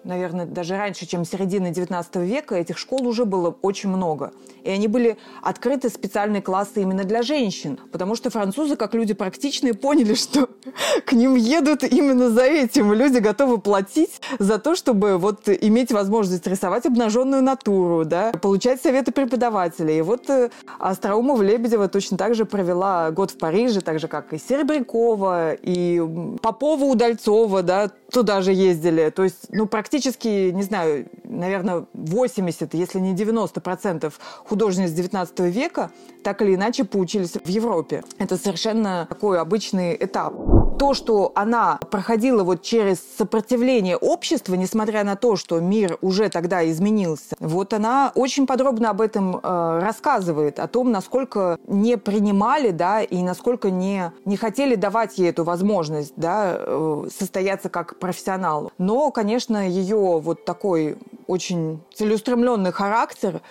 наверное, 0.04 0.46
даже 0.46 0.78
раньше, 0.78 1.06
чем 1.06 1.26
середины 1.26 1.72
19 1.72 2.16
века, 2.18 2.56
этих 2.56 2.78
школ 2.78 3.08
уже 3.08 3.26
было 3.26 3.56
очень 3.62 3.90
много. 3.90 4.32
И 4.64 4.70
они 4.70 4.88
были 4.88 5.18
открыты 5.42 5.90
специальные 5.90 6.42
классы 6.42 6.82
именно 6.82 7.04
для 7.04 7.22
женщин. 7.22 7.80
Потому 7.92 8.16
что 8.16 8.30
французы, 8.30 8.76
как 8.76 8.94
люди 8.94 9.14
практичные, 9.14 9.74
поняли, 9.74 10.14
что 10.16 10.50
к 11.06 11.14
ним 11.14 11.36
едут 11.36 11.84
именно 11.84 12.30
за 12.30 12.44
этим. 12.44 12.94
Люди 12.94 13.18
готовы 13.18 13.58
платить 13.58 14.22
за 14.40 14.60
то, 14.60 14.76
чтобы 14.76 15.18
вот 15.18 15.48
иметь 15.48 15.92
возможность 15.92 16.48
рисовать 16.48 16.86
обнаженную 16.86 17.42
натуру, 17.42 18.06
да, 18.06 18.32
получать 18.32 18.82
советы 18.82 19.12
преподавателей. 19.12 20.00
И 20.00 20.02
вот 20.02 20.30
э, 20.30 20.50
Остроумова-Лебедева 20.80 21.88
точно 21.88 22.18
так 22.18 22.36
же 22.36 22.46
провела 22.46 23.12
год 23.12 23.32
в 23.32 23.38
Париже, 23.38 23.82
так 23.82 24.00
же, 24.00 24.08
как 24.08 24.34
и 24.34 24.38
Серебрякова, 24.38 25.54
и 25.54 26.00
Попова-Удальцова, 26.42 27.62
да, 27.62 27.90
туда 28.12 28.42
же 28.42 28.54
ездили. 28.54 29.10
То 29.10 29.24
есть, 29.24 29.48
ну, 29.50 29.66
практически, 29.66 29.93
не 30.52 30.64
знаю, 30.64 31.08
наверное, 31.24 31.86
80, 31.94 32.74
если 32.74 33.00
не 33.00 33.14
90 33.14 33.62
процентов 33.62 34.20
художниц 34.46 34.92
19 34.92 35.40
века 35.42 35.92
так 36.24 36.42
или 36.42 36.56
иначе 36.56 36.84
поучились 36.84 37.34
в 37.34 37.48
Европе. 37.48 38.04
Это 38.18 38.38
совершенно 38.38 39.06
такой 39.10 39.40
обычный 39.40 39.96
этап. 40.00 40.34
То, 40.84 40.94
что 40.94 41.32
она 41.34 41.80
проходила 41.92 42.44
вот 42.44 42.62
через 42.62 42.98
сопротивление 43.18 43.96
общества, 43.96 44.56
несмотря 44.56 45.06
на 45.06 45.16
то, 45.16 45.38
что 45.38 45.62
мир 45.62 45.98
уже 46.02 46.28
тогда 46.28 46.70
изменился, 46.70 47.38
вот 47.40 47.72
она 47.72 48.12
очень 48.16 48.46
подробно 48.46 48.90
об 48.90 49.00
этом 49.00 49.38
э, 49.38 49.80
рассказывает, 49.82 50.60
о 50.60 50.68
том, 50.68 50.92
насколько 50.92 51.58
не 51.68 51.98
принимали, 51.98 52.72
да, 52.72 53.02
и 53.02 53.24
насколько 53.24 53.72
не, 53.72 54.12
не 54.26 54.36
хотели 54.36 54.76
давать 54.76 55.18
ей 55.18 55.30
эту 55.30 55.46
возможность, 55.46 56.16
да, 56.18 56.58
э, 56.58 57.08
состояться 57.18 57.70
как 57.70 57.98
профессионалу. 57.98 58.74
Но, 58.78 59.10
конечно, 59.12 59.66
ее 59.66 60.20
вот 60.20 60.44
такой 60.44 60.98
очень 61.28 61.82
целеустремленный 61.94 62.74
характер 62.74 63.42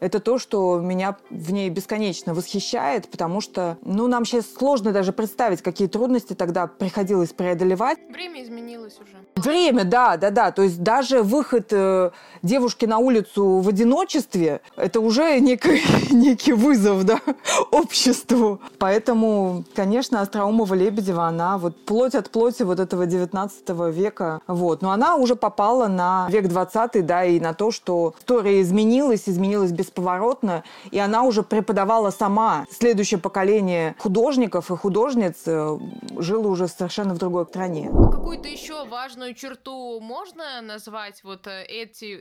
это 0.00 0.20
то, 0.20 0.38
что 0.38 0.78
меня 0.80 1.16
в 1.30 1.52
ней 1.52 1.70
бесконечно 1.70 2.34
восхищает, 2.34 3.08
потому 3.08 3.40
что, 3.40 3.78
ну, 3.82 4.06
нам 4.06 4.24
сейчас 4.24 4.46
сложно 4.52 4.92
даже 4.92 5.12
представить, 5.12 5.62
какие 5.62 5.88
трудности 5.88 6.34
тогда 6.34 6.66
приходилось 6.66 7.32
преодолевать. 7.32 7.98
Время 8.08 8.42
изменилось 8.42 8.98
уже. 9.00 9.16
Время, 9.36 9.84
да, 9.84 10.16
да, 10.16 10.30
да. 10.30 10.52
То 10.52 10.62
есть 10.62 10.82
даже 10.82 11.22
выход 11.22 11.68
э, 11.72 12.10
девушки 12.42 12.86
на 12.86 12.98
улицу 12.98 13.60
в 13.60 13.68
одиночестве, 13.68 14.60
это 14.76 15.00
уже 15.00 15.38
некий, 15.40 15.82
некий 16.14 16.52
вызов, 16.52 17.04
да, 17.04 17.20
обществу. 17.70 18.60
Поэтому, 18.78 19.64
конечно, 19.74 20.20
Остроумова-Лебедева, 20.22 21.28
она 21.28 21.58
вот 21.58 21.76
плоть 21.84 22.14
от 22.14 22.30
плоти 22.30 22.62
вот 22.62 22.80
этого 22.80 23.06
19 23.06 23.68
века. 23.92 24.40
Вот. 24.46 24.82
Но 24.82 24.90
она 24.90 25.16
уже 25.16 25.36
попала 25.36 25.88
на 25.88 26.28
век 26.30 26.48
20 26.48 27.06
да, 27.06 27.24
и 27.24 27.40
на 27.40 27.54
то, 27.54 27.70
что 27.70 28.14
история 28.18 28.60
изменилась, 28.60 29.28
изменилась 29.28 29.72
бесповоротно, 29.72 30.64
и 30.90 30.98
она 30.98 31.22
уже 31.22 31.42
преподавала 31.42 32.10
сама. 32.10 32.66
Следующее 32.70 33.20
поколение 33.20 33.94
художников 33.98 34.70
и 34.70 34.76
художниц 34.76 35.36
э, 35.46 35.78
жило 36.18 36.48
уже 36.48 36.68
совершенно 36.68 37.14
в 37.14 37.18
другой 37.18 37.46
стране. 37.46 37.90
Какую-то 38.12 38.48
еще 38.48 38.84
важную 38.86 39.34
черту 39.34 40.00
можно 40.00 40.60
назвать 40.62 41.22
вот 41.24 41.46
э, 41.46 41.64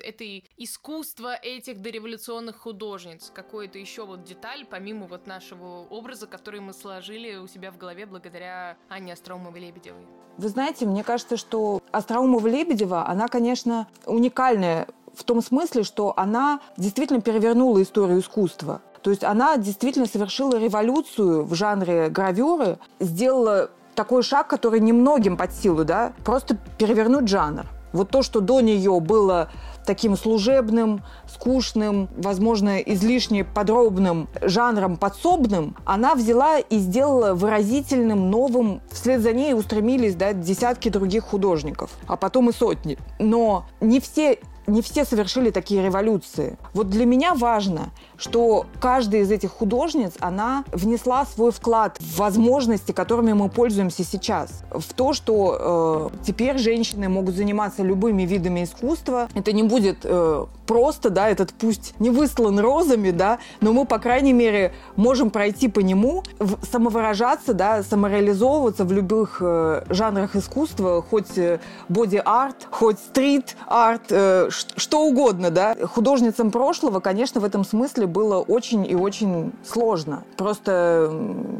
эти, 0.07 0.17
этой 0.17 0.43
искусство 0.57 1.35
этих 1.35 1.81
дореволюционных 1.81 2.57
художниц? 2.57 3.31
Какую-то 3.33 3.77
еще 3.77 4.05
вот 4.05 4.23
деталь, 4.23 4.65
помимо 4.69 5.07
вот 5.07 5.27
нашего 5.27 5.85
образа, 5.89 6.27
который 6.27 6.59
мы 6.59 6.73
сложили 6.73 7.35
у 7.35 7.47
себя 7.47 7.71
в 7.71 7.77
голове 7.77 8.05
благодаря 8.05 8.77
Анне 8.89 9.13
Остроумовой-Лебедевой? 9.13 10.07
Вы 10.37 10.49
знаете, 10.49 10.85
мне 10.85 11.03
кажется, 11.03 11.37
что 11.37 11.81
Остроумова-Лебедева, 11.91 13.05
она, 13.07 13.27
конечно, 13.27 13.87
уникальная 14.05 14.87
в 15.13 15.23
том 15.23 15.41
смысле, 15.41 15.83
что 15.83 16.13
она 16.15 16.59
действительно 16.77 17.21
перевернула 17.21 17.81
историю 17.81 18.19
искусства. 18.19 18.81
То 19.01 19.09
есть 19.09 19.23
она 19.23 19.57
действительно 19.57 20.05
совершила 20.05 20.57
революцию 20.57 21.43
в 21.43 21.55
жанре 21.55 22.09
гравюры, 22.09 22.77
сделала 22.99 23.71
такой 23.95 24.21
шаг, 24.21 24.47
который 24.47 24.79
немногим 24.79 25.37
под 25.37 25.51
силу, 25.51 25.83
да, 25.83 26.13
просто 26.23 26.55
перевернуть 26.77 27.27
жанр. 27.27 27.65
Вот 27.93 28.09
то, 28.09 28.23
что 28.23 28.41
до 28.41 28.61
нее 28.61 28.99
было 28.99 29.49
таким 29.85 30.17
служебным, 30.17 31.01
скучным, 31.27 32.09
возможно, 32.17 32.77
излишне 32.79 33.43
подробным 33.43 34.27
жанром 34.41 34.97
подсобным, 34.97 35.75
она 35.85 36.13
взяла 36.13 36.59
и 36.59 36.77
сделала 36.77 37.33
выразительным, 37.33 38.29
новым. 38.29 38.81
Вслед 38.91 39.21
за 39.21 39.33
ней 39.33 39.53
устремились 39.53 40.15
да, 40.15 40.33
десятки 40.33 40.89
других 40.89 41.23
художников, 41.23 41.91
а 42.05 42.17
потом 42.17 42.49
и 42.49 42.53
сотни. 42.53 42.97
Но 43.17 43.65
не 43.79 43.99
все 43.99 44.39
не 44.67 44.81
все 44.81 45.05
совершили 45.05 45.49
такие 45.49 45.81
революции. 45.81 46.57
Вот 46.73 46.89
для 46.89 47.05
меня 47.05 47.33
важно, 47.33 47.89
что 48.17 48.65
каждая 48.79 49.21
из 49.21 49.31
этих 49.31 49.51
художниц, 49.51 50.13
она 50.19 50.65
внесла 50.73 51.25
свой 51.25 51.51
вклад 51.51 51.97
в 51.99 52.17
возможности, 52.17 52.91
которыми 52.91 53.33
мы 53.33 53.49
пользуемся 53.49 54.03
сейчас. 54.03 54.63
В 54.71 54.93
то, 54.93 55.13
что 55.13 56.11
э, 56.11 56.25
теперь 56.25 56.57
женщины 56.57 57.07
могут 57.07 57.35
заниматься 57.35 57.81
любыми 57.81 58.23
видами 58.23 58.65
искусства. 58.65 59.29
Это 59.33 59.53
не 59.53 59.63
будет 59.63 59.99
э, 60.03 60.45
просто, 60.67 61.09
да, 61.09 61.29
этот 61.29 61.53
пусть 61.53 61.95
не 61.99 62.09
выслан 62.09 62.59
розами, 62.59 63.11
да, 63.11 63.39
но 63.61 63.73
мы, 63.73 63.85
по 63.85 63.97
крайней 63.97 64.33
мере, 64.33 64.73
можем 64.95 65.31
пройти 65.31 65.69
по 65.69 65.79
нему, 65.79 66.23
самовыражаться, 66.69 67.53
да, 67.53 67.81
самореализовываться 67.81 68.83
в 68.83 68.91
любых 68.91 69.37
э, 69.41 69.83
жанрах 69.89 70.35
искусства, 70.35 71.01
хоть 71.01 71.37
э, 71.37 71.59
боди-арт, 71.89 72.67
хоть 72.69 72.99
стрит-арт, 72.99 74.11
э, 74.11 74.49
что 74.49 75.01
угодно, 75.01 75.49
да. 75.49 75.75
Художницам 75.75 76.51
прошлого, 76.51 76.99
конечно, 76.99 77.41
в 77.41 77.45
этом 77.45 77.63
смысле 77.63 78.05
было 78.05 78.39
очень 78.39 78.85
и 78.85 78.95
очень 78.95 79.53
сложно. 79.65 80.23
Просто 80.35 81.09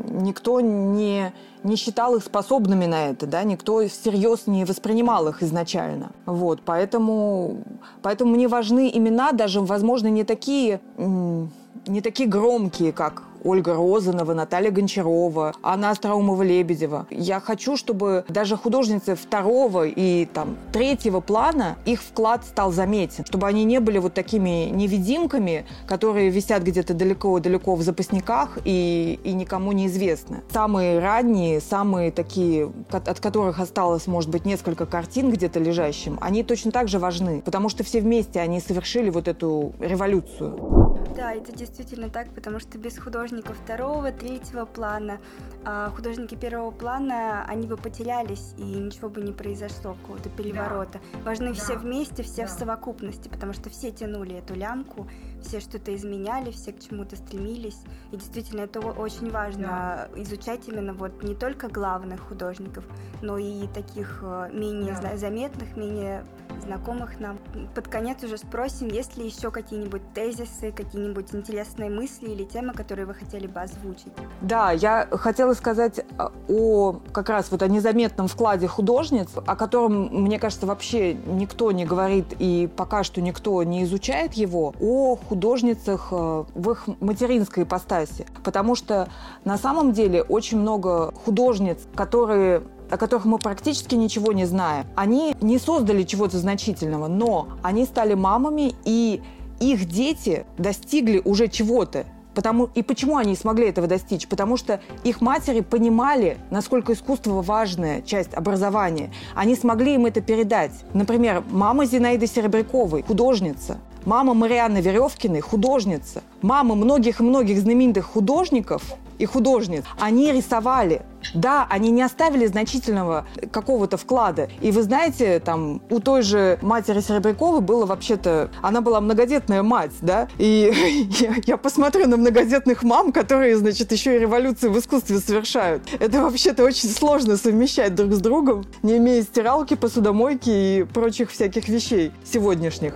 никто 0.09 0.59
не 0.61 1.33
не 1.63 1.75
считал 1.75 2.15
их 2.15 2.23
способными 2.23 2.85
на 2.85 3.09
это, 3.09 3.27
да, 3.27 3.43
никто 3.43 3.87
всерьез 3.87 4.47
не 4.47 4.65
воспринимал 4.65 5.27
их 5.27 5.43
изначально. 5.43 6.11
Вот, 6.25 6.61
поэтому, 6.63 7.63
поэтому 8.01 8.31
мне 8.31 8.47
важны 8.47 8.89
имена, 8.93 9.31
даже, 9.31 9.61
возможно, 9.61 10.07
не 10.07 10.23
такие, 10.23 10.79
не 10.97 12.01
такие 12.01 12.27
громкие, 12.29 12.91
как 12.91 13.23
Ольга 13.43 13.75
Розанова, 13.75 14.33
Наталья 14.33 14.71
Гончарова, 14.71 15.53
Анна 15.61 15.91
Остроумова-Лебедева. 15.91 17.05
Я 17.09 17.39
хочу, 17.39 17.77
чтобы 17.77 18.25
даже 18.27 18.57
художницы 18.57 19.15
второго 19.15 19.87
и 19.87 20.25
там 20.25 20.57
третьего 20.71 21.19
плана 21.19 21.77
их 21.85 22.01
вклад 22.01 22.45
стал 22.45 22.71
заметен, 22.71 23.25
чтобы 23.25 23.47
они 23.47 23.63
не 23.63 23.79
были 23.79 23.99
вот 23.99 24.13
такими 24.13 24.69
невидимками, 24.69 25.65
которые 25.87 26.29
висят 26.29 26.63
где-то 26.63 26.93
далеко-далеко 26.93 27.75
в 27.75 27.81
запасниках 27.81 28.57
и, 28.65 29.19
и 29.23 29.33
никому 29.33 29.71
не 29.71 29.87
известны. 29.87 30.41
Самые 30.51 30.99
ранние, 30.99 31.61
самые 31.61 32.11
такие, 32.11 32.71
от 32.91 33.19
которых 33.19 33.59
осталось, 33.59 34.07
может 34.07 34.29
быть, 34.29 34.45
несколько 34.45 34.85
картин 34.85 35.31
где-то 35.31 35.59
лежащим, 35.59 36.17
они 36.21 36.43
точно 36.43 36.71
так 36.71 36.87
же 36.87 36.99
важны, 36.99 37.41
потому 37.41 37.69
что 37.69 37.83
все 37.83 38.01
вместе 38.01 38.39
они 38.39 38.59
совершили 38.59 39.09
вот 39.09 39.27
эту 39.27 39.73
революцию. 39.79 40.97
Да, 41.15 41.33
это 41.33 41.51
действительно 41.51 42.09
так, 42.09 42.29
потому 42.33 42.59
что 42.59 42.77
без 42.77 42.97
художников 42.97 43.26
второго, 43.53 44.11
третьего 44.11 44.65
плана, 44.65 45.19
а 45.65 45.89
художники 45.89 46.35
первого 46.35 46.71
плана, 46.71 47.43
они 47.47 47.67
бы 47.67 47.77
потерялись, 47.77 48.53
и 48.57 48.63
ничего 48.63 49.09
бы 49.09 49.21
не 49.21 49.33
произошло, 49.33 49.95
какого-то 50.01 50.29
переворота. 50.29 50.99
Да. 51.13 51.19
Важны 51.25 51.49
да. 51.49 51.53
все 51.55 51.77
вместе, 51.77 52.23
все 52.23 52.43
да. 52.43 52.47
в 52.47 52.51
совокупности, 52.51 53.27
потому 53.27 53.53
что 53.53 53.69
все 53.69 53.91
тянули 53.91 54.35
эту 54.35 54.53
лямку, 54.55 55.07
все 55.41 55.59
что-то 55.59 55.95
изменяли, 55.95 56.51
все 56.51 56.71
к 56.73 56.79
чему-то 56.79 57.15
стремились. 57.15 57.79
И 58.11 58.17
действительно, 58.17 58.61
это 58.61 58.79
очень 58.79 59.29
важно 59.29 60.09
да. 60.13 60.21
изучать 60.21 60.67
именно 60.67 60.93
вот 60.93 61.23
не 61.23 61.35
только 61.35 61.67
главных 61.67 62.21
художников, 62.21 62.85
но 63.21 63.37
и 63.37 63.67
таких 63.67 64.19
э, 64.21 64.49
менее 64.53 64.97
да. 65.01 65.17
заметных, 65.17 65.75
менее 65.75 66.23
знакомых 66.67 67.19
нам. 67.19 67.37
Под 67.73 67.87
конец 67.87 68.23
уже 68.23 68.37
спросим, 68.37 68.87
есть 68.87 69.17
ли 69.17 69.25
еще 69.25 69.51
какие-нибудь 69.51 70.01
тезисы, 70.13 70.71
какие-нибудь 70.71 71.33
интересные 71.33 71.89
мысли 71.89 72.29
или 72.29 72.43
темы, 72.43 72.73
которые 72.73 73.05
вы 73.05 73.13
хотели 73.13 73.47
бы 73.47 73.61
озвучить. 73.61 74.11
Да, 74.41 74.71
я 74.71 75.07
хотела 75.11 75.53
сказать 75.53 76.05
а, 76.17 76.31
о 76.47 76.99
как 77.11 77.29
раз 77.29 77.51
вот 77.51 77.61
о 77.61 77.67
незаметном 77.67 78.27
вкладе 78.27 78.67
художниц, 78.67 79.29
о 79.45 79.55
котором, 79.55 80.23
мне 80.23 80.39
кажется, 80.39 80.65
вообще 80.65 81.13
никто 81.13 81.71
не 81.71 81.85
говорит 81.85 82.35
и 82.39 82.69
пока 82.75 83.03
что 83.03 83.21
никто 83.21 83.63
не 83.63 83.83
изучает 83.83 84.33
его, 84.33 84.73
о 84.79 85.15
художницах 85.15 86.09
э, 86.11 86.43
в 86.53 86.71
их 86.71 86.87
материнской 86.99 87.63
ипостаси. 87.63 88.25
Потому 88.43 88.75
что 88.75 89.07
на 89.45 89.57
самом 89.57 89.93
деле 89.93 90.21
очень 90.21 90.59
много 90.59 91.13
художниц, 91.13 91.79
которые 91.95 92.63
о 92.89 92.97
которых 92.97 93.25
мы 93.25 93.37
практически 93.39 93.95
ничего 93.95 94.31
не 94.33 94.45
знаем. 94.45 94.85
Они 94.95 95.35
не 95.41 95.59
создали 95.59 96.03
чего-то 96.03 96.37
значительного, 96.37 97.07
но 97.07 97.49
они 97.63 97.85
стали 97.85 98.13
мамами, 98.13 98.73
и 98.85 99.21
их 99.59 99.85
дети 99.85 100.45
достигли 100.57 101.21
уже 101.23 101.47
чего-то. 101.47 102.05
Потому, 102.33 102.69
и 102.75 102.83
почему 102.83 103.17
они 103.17 103.35
смогли 103.35 103.67
этого 103.67 103.87
достичь? 103.87 104.27
Потому 104.27 104.57
что 104.57 104.79
их 105.03 105.21
матери 105.21 105.61
понимали, 105.61 106.37
насколько 106.51 106.93
искусство 106.93 107.41
важная 107.41 108.03
часть 108.03 108.35
образования. 108.35 109.11
Они 109.33 109.55
смогли 109.55 109.95
им 109.95 110.05
это 110.05 110.21
передать. 110.21 110.71
Например, 110.93 111.43
мама 111.49 111.85
Зинаиды 111.85 112.27
Серебряковой, 112.27 113.01
художница. 113.01 113.79
Мама 114.05 114.33
Марианны 114.33 114.79
Веревкиной, 114.79 115.41
художница. 115.41 116.23
Мама 116.41 116.75
многих-многих 116.75 117.59
знаменитых 117.59 118.05
художников 118.05 118.83
и 119.19 119.25
художниц, 119.25 119.83
они 119.99 120.31
рисовали. 120.31 121.01
Да, 121.33 121.67
они 121.69 121.91
не 121.91 122.03
оставили 122.03 122.45
значительного 122.45 123.25
какого-то 123.51 123.97
вклада. 123.97 124.49
И 124.61 124.71
вы 124.71 124.83
знаете, 124.83 125.39
там, 125.39 125.81
у 125.89 125.99
той 125.99 126.21
же 126.21 126.57
матери 126.61 127.01
Серебряковой 127.01 127.61
было 127.61 127.85
вообще-то... 127.85 128.49
Она 128.61 128.81
была 128.81 129.01
многодетная 129.01 129.63
мать, 129.63 129.91
да? 130.01 130.29
И 130.37 130.71
я, 131.19 131.35
я 131.45 131.57
посмотрю 131.57 132.07
на 132.07 132.17
многодетных 132.17 132.83
мам, 132.83 133.11
которые, 133.11 133.57
значит, 133.57 133.91
еще 133.91 134.15
и 134.15 134.19
революцию 134.19 134.71
в 134.71 134.79
искусстве 134.79 135.19
совершают. 135.19 135.83
Это 135.99 136.21
вообще-то 136.21 136.63
очень 136.63 136.89
сложно 136.89 137.35
совмещать 137.35 137.95
друг 137.95 138.13
с 138.13 138.19
другом, 138.19 138.65
не 138.83 138.97
имея 138.97 139.21
стиралки, 139.23 139.75
посудомойки 139.75 140.49
и 140.49 140.83
прочих 140.83 141.31
всяких 141.31 141.67
вещей 141.67 142.11
сегодняшних 142.23 142.93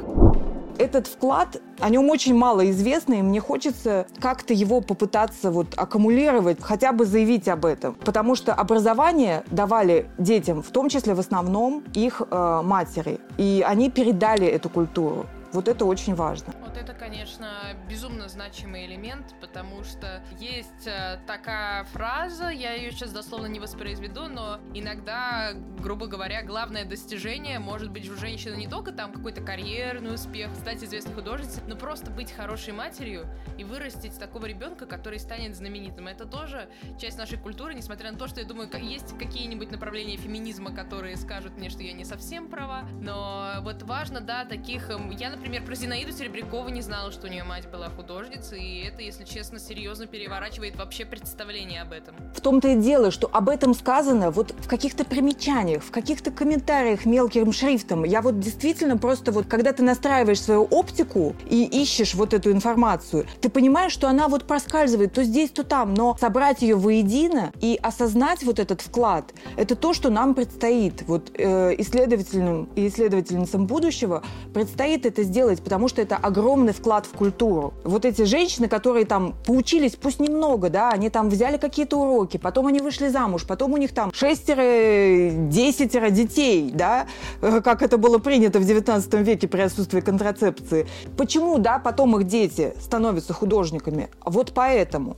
этот 0.78 1.08
вклад, 1.08 1.62
о 1.80 1.90
нем 1.90 2.10
очень 2.10 2.36
мало 2.36 2.70
известно, 2.72 3.16
и 3.16 3.22
мне 3.22 3.40
хочется 3.40 4.06
как-то 4.20 4.54
его 4.54 4.82
попытаться 4.82 5.52
вот 5.52 5.68
аккумулировать, 5.78 6.58
хотя 6.62 6.92
бы 6.92 7.06
заявить 7.06 7.48
об 7.48 7.66
этом. 7.66 7.96
Потому 7.96 8.36
что 8.36 8.54
образование 8.54 9.44
давали 9.52 10.08
детям, 10.18 10.62
в 10.62 10.70
том 10.70 10.90
числе 10.90 11.14
в 11.14 11.20
основном 11.20 11.84
их 11.94 12.22
э, 12.30 12.62
матери. 12.64 13.20
И 13.38 13.64
они 13.68 13.90
передали 13.90 14.48
эту 14.48 14.70
культуру. 14.70 15.26
Вот 15.54 15.68
это 15.68 15.84
очень 15.86 16.16
важно. 16.16 16.54
Вот 16.62 16.78
это, 16.78 16.94
конечно, 16.94 17.50
безумно 17.90 18.30
значимый 18.30 18.86
элемент, 18.86 19.36
потому 19.42 19.84
что 19.84 20.24
есть 20.40 20.88
э, 20.88 21.20
такая 21.28 21.84
фраза, 21.86 22.50
я 22.50 22.74
ее 22.74 22.92
сейчас 22.92 23.12
дословно 23.12 23.48
не 23.48 23.60
воспроизведу, 23.60 24.28
но 24.30 24.60
иногда, 24.74 25.52
грубо 25.80 26.08
говоря, 26.08 26.42
главное 26.44 26.86
достижение 26.86 27.60
может 27.60 27.92
быть 27.92 28.10
у 28.10 28.16
женщины 28.16 28.56
не 28.56 28.68
только 28.68 28.94
там 28.94 29.12
какой-то 29.12 29.42
карьерный 29.42 30.16
успех, 30.16 30.56
стать 30.56 30.84
известной 30.84 31.14
художницей, 31.14 31.62
но 31.68 31.76
просто 31.76 32.12
быть 32.12 32.32
хорошей 32.32 32.74
матерью 32.74 33.28
и 33.58 33.66
вырастить 33.66 34.18
такого 34.18 34.46
ребенка, 34.46 34.86
который 34.86 35.20
станет 35.20 35.56
знаменитым. 35.58 36.08
Это 36.08 36.26
тоже 36.26 36.70
часть 36.98 37.18
нашей 37.18 37.38
культуры, 37.38 37.74
несмотря 37.74 38.12
на 38.12 38.18
то, 38.18 38.28
что 38.28 38.40
я 38.40 38.48
думаю, 38.48 38.70
есть 38.82 39.18
какие-нибудь 39.18 39.70
направления 39.70 40.16
феминизма, 40.16 40.74
которые 40.74 41.18
скажут 41.18 41.58
мне, 41.58 41.70
что 41.70 41.84
я 41.84 41.92
не 41.92 42.06
совсем 42.06 42.48
права, 42.48 42.84
но 43.02 43.56
вот 43.62 43.84
важно, 43.84 44.22
да, 44.22 44.46
таких... 44.46 44.90
Эм, 44.90 45.12
я, 45.12 45.41
например, 45.42 45.64
про 45.64 45.74
Зинаиду 45.74 46.12
Серебрякову 46.12 46.70
не 46.70 46.82
знала, 46.82 47.12
что 47.12 47.26
у 47.26 47.30
нее 47.30 47.44
мать 47.44 47.68
была 47.68 47.90
художницей, 47.90 48.62
и 48.62 48.86
это, 48.86 49.02
если 49.02 49.24
честно, 49.24 49.58
серьезно 49.58 50.06
переворачивает 50.06 50.76
вообще 50.76 51.04
представление 51.04 51.82
об 51.82 51.94
этом. 51.94 52.14
В 52.36 52.42
том-то 52.42 52.68
и 52.68 52.76
дело, 52.76 53.10
что 53.10 53.28
об 53.34 53.50
этом 53.50 53.74
сказано 53.74 54.30
вот 54.30 54.52
в 54.52 54.68
каких-то 54.68 55.04
примечаниях, 55.04 55.84
в 55.84 55.90
каких-то 55.90 56.30
комментариях 56.30 57.06
мелким 57.06 57.52
шрифтом. 57.54 58.04
Я 58.04 58.22
вот 58.22 58.40
действительно 58.40 58.98
просто 58.98 59.32
вот, 59.32 59.48
когда 59.48 59.74
ты 59.74 59.82
настраиваешь 59.82 60.40
свою 60.40 60.66
оптику 60.66 61.36
и 61.50 61.64
ищешь 61.66 62.14
вот 62.14 62.36
эту 62.36 62.52
информацию, 62.52 63.26
ты 63.42 63.50
понимаешь, 63.50 63.94
что 63.94 64.08
она 64.08 64.28
вот 64.28 64.46
проскальзывает 64.46 65.14
то 65.14 65.24
здесь, 65.24 65.50
то 65.50 65.64
там, 65.64 65.96
но 65.96 66.16
собрать 66.20 66.62
ее 66.62 66.76
воедино 66.76 67.52
и 67.62 67.80
осознать 67.82 68.44
вот 68.44 68.60
этот 68.60 68.82
вклад, 68.82 69.34
это 69.58 69.76
то, 69.76 69.96
что 69.96 70.12
нам 70.12 70.36
предстоит. 70.36 71.02
Вот 71.08 71.32
э, 71.34 71.74
исследователям 71.80 72.70
и 72.76 72.88
исследовательницам 72.88 73.66
будущего 73.66 74.22
предстоит 74.54 75.08
это 75.08 75.24
сделать, 75.24 75.31
потому 75.60 75.88
что 75.88 76.02
это 76.02 76.18
огромный 76.18 76.74
вклад 76.74 77.06
в 77.06 77.12
культуру. 77.18 77.74
Вот 77.84 78.06
эти 78.06 78.24
женщины, 78.24 78.68
которые 78.68 79.06
там 79.06 79.34
поучились, 79.46 79.96
пусть 79.96 80.20
немного, 80.20 80.70
да, 80.70 80.90
они 80.90 81.10
там 81.10 81.30
взяли 81.30 81.58
какие-то 81.58 81.98
уроки, 81.98 82.38
потом 82.38 82.68
они 82.68 82.80
вышли 82.80 83.08
замуж, 83.08 83.46
потом 83.48 83.74
у 83.74 83.78
них 83.78 83.94
там 83.94 84.14
шестеро, 84.14 85.32
десятеро 85.50 86.10
детей, 86.10 86.72
да, 86.74 87.08
э, 87.42 87.62
как 87.62 87.82
это 87.82 87.98
было 87.98 88.18
принято 88.18 88.60
в 88.60 88.66
19 88.66 89.14
веке 89.16 89.48
при 89.48 89.62
отсутствии 89.62 90.02
контрацепции. 90.02 90.88
Почему, 91.18 91.58
да, 91.58 91.80
потом 91.80 92.20
их 92.20 92.28
дети 92.28 92.74
становятся 92.82 93.34
художниками? 93.34 94.10
Вот 94.26 94.52
поэтому. 94.54 95.18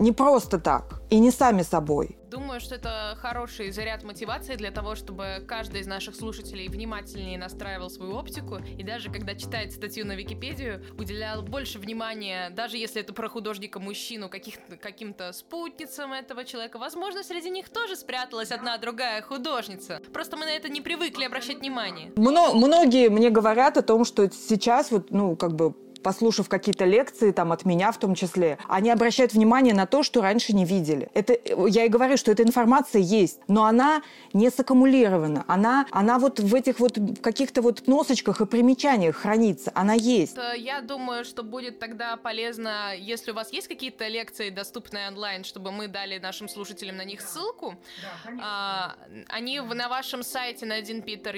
Не 0.00 0.12
просто 0.12 0.58
так. 0.58 1.02
И 1.10 1.18
не 1.18 1.30
сами 1.30 1.62
собой. 1.62 2.16
Думаю, 2.30 2.60
что 2.60 2.76
это 2.76 3.18
хороший 3.20 3.70
заряд 3.70 4.02
мотивации 4.02 4.56
для 4.56 4.70
того, 4.70 4.94
чтобы 4.94 5.44
каждый 5.46 5.80
из 5.80 5.86
наших 5.86 6.14
слушателей 6.14 6.68
внимательнее 6.68 7.36
настраивал 7.36 7.90
свою 7.90 8.14
оптику 8.14 8.60
и 8.78 8.82
даже 8.82 9.10
когда 9.10 9.34
читает 9.34 9.72
статью 9.72 10.06
на 10.06 10.14
Википедию, 10.14 10.80
уделял 10.96 11.42
больше 11.42 11.78
внимания, 11.78 12.50
даже 12.50 12.78
если 12.78 13.02
это 13.02 13.12
про 13.12 13.28
художника-мужчину, 13.28 14.30
каким-то 14.30 15.32
спутницам 15.32 16.12
этого 16.12 16.44
человека. 16.44 16.78
Возможно, 16.78 17.22
среди 17.22 17.50
них 17.50 17.68
тоже 17.68 17.96
спряталась 17.96 18.52
одна 18.52 18.78
другая 18.78 19.20
художница. 19.20 20.00
Просто 20.14 20.36
мы 20.36 20.46
на 20.46 20.52
это 20.52 20.68
не 20.68 20.80
привыкли 20.80 21.24
обращать 21.24 21.58
внимание. 21.58 22.12
Мно 22.16 22.54
многие 22.54 23.10
мне 23.10 23.28
говорят 23.28 23.76
о 23.76 23.82
том, 23.82 24.04
что 24.06 24.30
сейчас 24.30 24.92
вот, 24.92 25.10
ну, 25.10 25.36
как 25.36 25.54
бы 25.56 25.74
послушав 26.02 26.48
какие-то 26.48 26.84
лекции, 26.84 27.32
там, 27.32 27.52
от 27.52 27.64
меня 27.64 27.92
в 27.92 27.98
том 27.98 28.14
числе, 28.14 28.58
они 28.68 28.90
обращают 28.90 29.32
внимание 29.32 29.74
на 29.74 29.86
то, 29.86 30.02
что 30.02 30.22
раньше 30.22 30.52
не 30.52 30.64
видели. 30.64 31.08
Это, 31.14 31.36
я 31.68 31.84
и 31.84 31.88
говорю, 31.88 32.16
что 32.16 32.30
эта 32.32 32.42
информация 32.42 33.02
есть, 33.02 33.40
но 33.48 33.64
она 33.64 34.02
не 34.32 34.50
саккумулирована. 34.50 35.44
Она, 35.46 35.86
она 35.90 36.18
вот 36.18 36.40
в 36.40 36.54
этих 36.54 36.80
вот 36.80 36.98
каких-то 37.20 37.62
вот 37.62 37.86
носочках 37.86 38.40
и 38.40 38.46
примечаниях 38.46 39.16
хранится. 39.16 39.70
Она 39.74 39.94
есть. 39.94 40.36
Я 40.56 40.80
думаю, 40.80 41.24
что 41.24 41.42
будет 41.42 41.78
тогда 41.78 42.16
полезно, 42.16 42.94
если 42.96 43.30
у 43.32 43.34
вас 43.34 43.52
есть 43.52 43.68
какие-то 43.68 44.08
лекции, 44.08 44.50
доступные 44.50 45.08
онлайн, 45.08 45.44
чтобы 45.44 45.70
мы 45.72 45.88
дали 45.88 46.18
нашим 46.18 46.48
слушателям 46.48 46.96
на 46.96 47.04
них 47.04 47.20
ссылку. 47.20 47.74
Да, 48.02 48.32
а, 48.42 48.94
они 49.28 49.60
на 49.60 49.88
вашем 49.88 50.22
сайте 50.22 50.66
на 50.66 50.76
один 50.76 51.02
Питер 51.02 51.36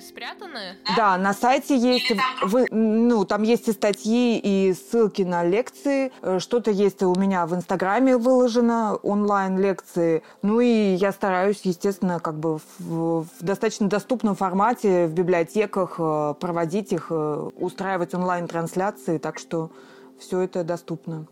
спрятаны? 0.00 0.76
Да, 0.96 1.16
на 1.16 1.32
сайте 1.34 1.76
есть. 1.76 2.12
Вы, 2.42 2.66
ну, 2.70 3.24
там 3.24 3.42
есть 3.42 3.68
и 3.68 3.72
статьи 3.72 3.99
статьи 4.00 4.40
и 4.42 4.72
ссылки 4.72 5.22
на 5.22 5.44
лекции. 5.44 6.12
Э, 6.22 6.38
что-то 6.38 6.70
есть 6.70 7.02
у 7.02 7.14
меня 7.14 7.46
в 7.46 7.54
Инстаграме 7.54 8.16
выложено, 8.16 8.96
онлайн-лекции. 9.02 10.22
Ну 10.42 10.60
и 10.60 10.94
я 10.94 11.12
стараюсь, 11.12 11.60
естественно, 11.64 12.18
как 12.18 12.38
бы 12.38 12.58
в, 12.78 13.24
в 13.24 13.26
достаточно 13.40 13.88
доступном 13.88 14.34
формате 14.34 15.06
в 15.06 15.12
библиотеках 15.12 15.96
э, 15.98 16.34
проводить 16.40 16.92
их, 16.92 17.08
э, 17.10 17.48
устраивать 17.56 18.14
онлайн-трансляции, 18.14 19.18
так 19.18 19.38
что 19.38 19.70
все 20.18 20.40
это 20.40 20.64
доступно. 20.64 21.26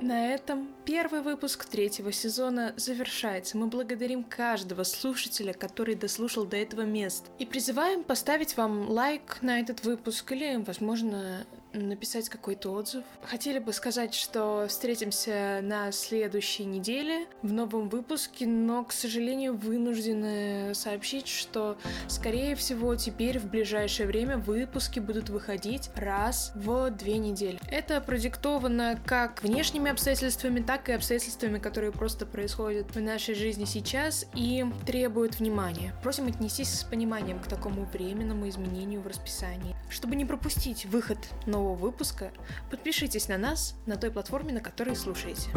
На 0.00 0.32
этом 0.32 0.68
первый 0.84 1.22
выпуск 1.22 1.64
третьего 1.64 2.12
сезона 2.12 2.72
завершается. 2.76 3.58
Мы 3.58 3.66
благодарим 3.66 4.22
каждого 4.22 4.84
слушателя, 4.84 5.52
который 5.52 5.96
дослушал 5.96 6.44
до 6.44 6.56
этого 6.56 6.82
места. 6.82 7.28
И 7.38 7.46
призываем 7.46 8.04
поставить 8.04 8.56
вам 8.56 8.88
лайк 8.88 9.38
на 9.42 9.58
этот 9.58 9.84
выпуск 9.84 10.30
или, 10.30 10.62
возможно, 10.64 11.46
написать 11.72 12.28
какой-то 12.28 12.70
отзыв. 12.72 13.04
Хотели 13.22 13.58
бы 13.58 13.72
сказать, 13.72 14.14
что 14.14 14.66
встретимся 14.68 15.60
на 15.62 15.92
следующей 15.92 16.64
неделе 16.64 17.26
в 17.42 17.52
новом 17.52 17.88
выпуске, 17.88 18.46
но, 18.46 18.84
к 18.84 18.92
сожалению, 18.92 19.56
вынуждены 19.56 20.74
сообщить, 20.74 21.28
что, 21.28 21.78
скорее 22.08 22.54
всего, 22.56 22.94
теперь 22.96 23.38
в 23.38 23.46
ближайшее 23.46 24.06
время 24.06 24.38
выпуски 24.38 25.00
будут 25.00 25.28
выходить 25.28 25.90
раз 25.94 26.52
в 26.54 26.90
две 26.90 27.18
недели. 27.18 27.58
Это 27.70 28.00
продиктовано 28.00 28.98
как 29.06 29.42
внешними 29.42 29.90
обстоятельствами, 29.90 30.60
так 30.60 30.88
и 30.88 30.92
обстоятельствами, 30.92 31.58
которые 31.58 31.92
просто 31.92 32.26
происходят 32.26 32.94
в 32.94 33.00
нашей 33.00 33.34
жизни 33.34 33.64
сейчас 33.64 34.26
и 34.34 34.64
требуют 34.86 35.38
внимания. 35.38 35.92
Просим 36.02 36.28
отнестись 36.28 36.72
с 36.72 36.84
пониманием 36.84 37.38
к 37.40 37.46
такому 37.46 37.84
временному 37.84 38.48
изменению 38.48 39.00
в 39.00 39.06
расписании. 39.06 39.76
Чтобы 39.90 40.16
не 40.16 40.24
пропустить 40.24 40.86
выход 40.86 41.18
нового 41.46 41.57
нового 41.58 41.74
выпуска, 41.74 42.30
подпишитесь 42.70 43.28
на 43.28 43.36
нас 43.36 43.74
на 43.86 43.96
той 43.96 44.10
платформе, 44.10 44.52
на 44.52 44.60
которой 44.60 44.94
слушаете. 44.94 45.50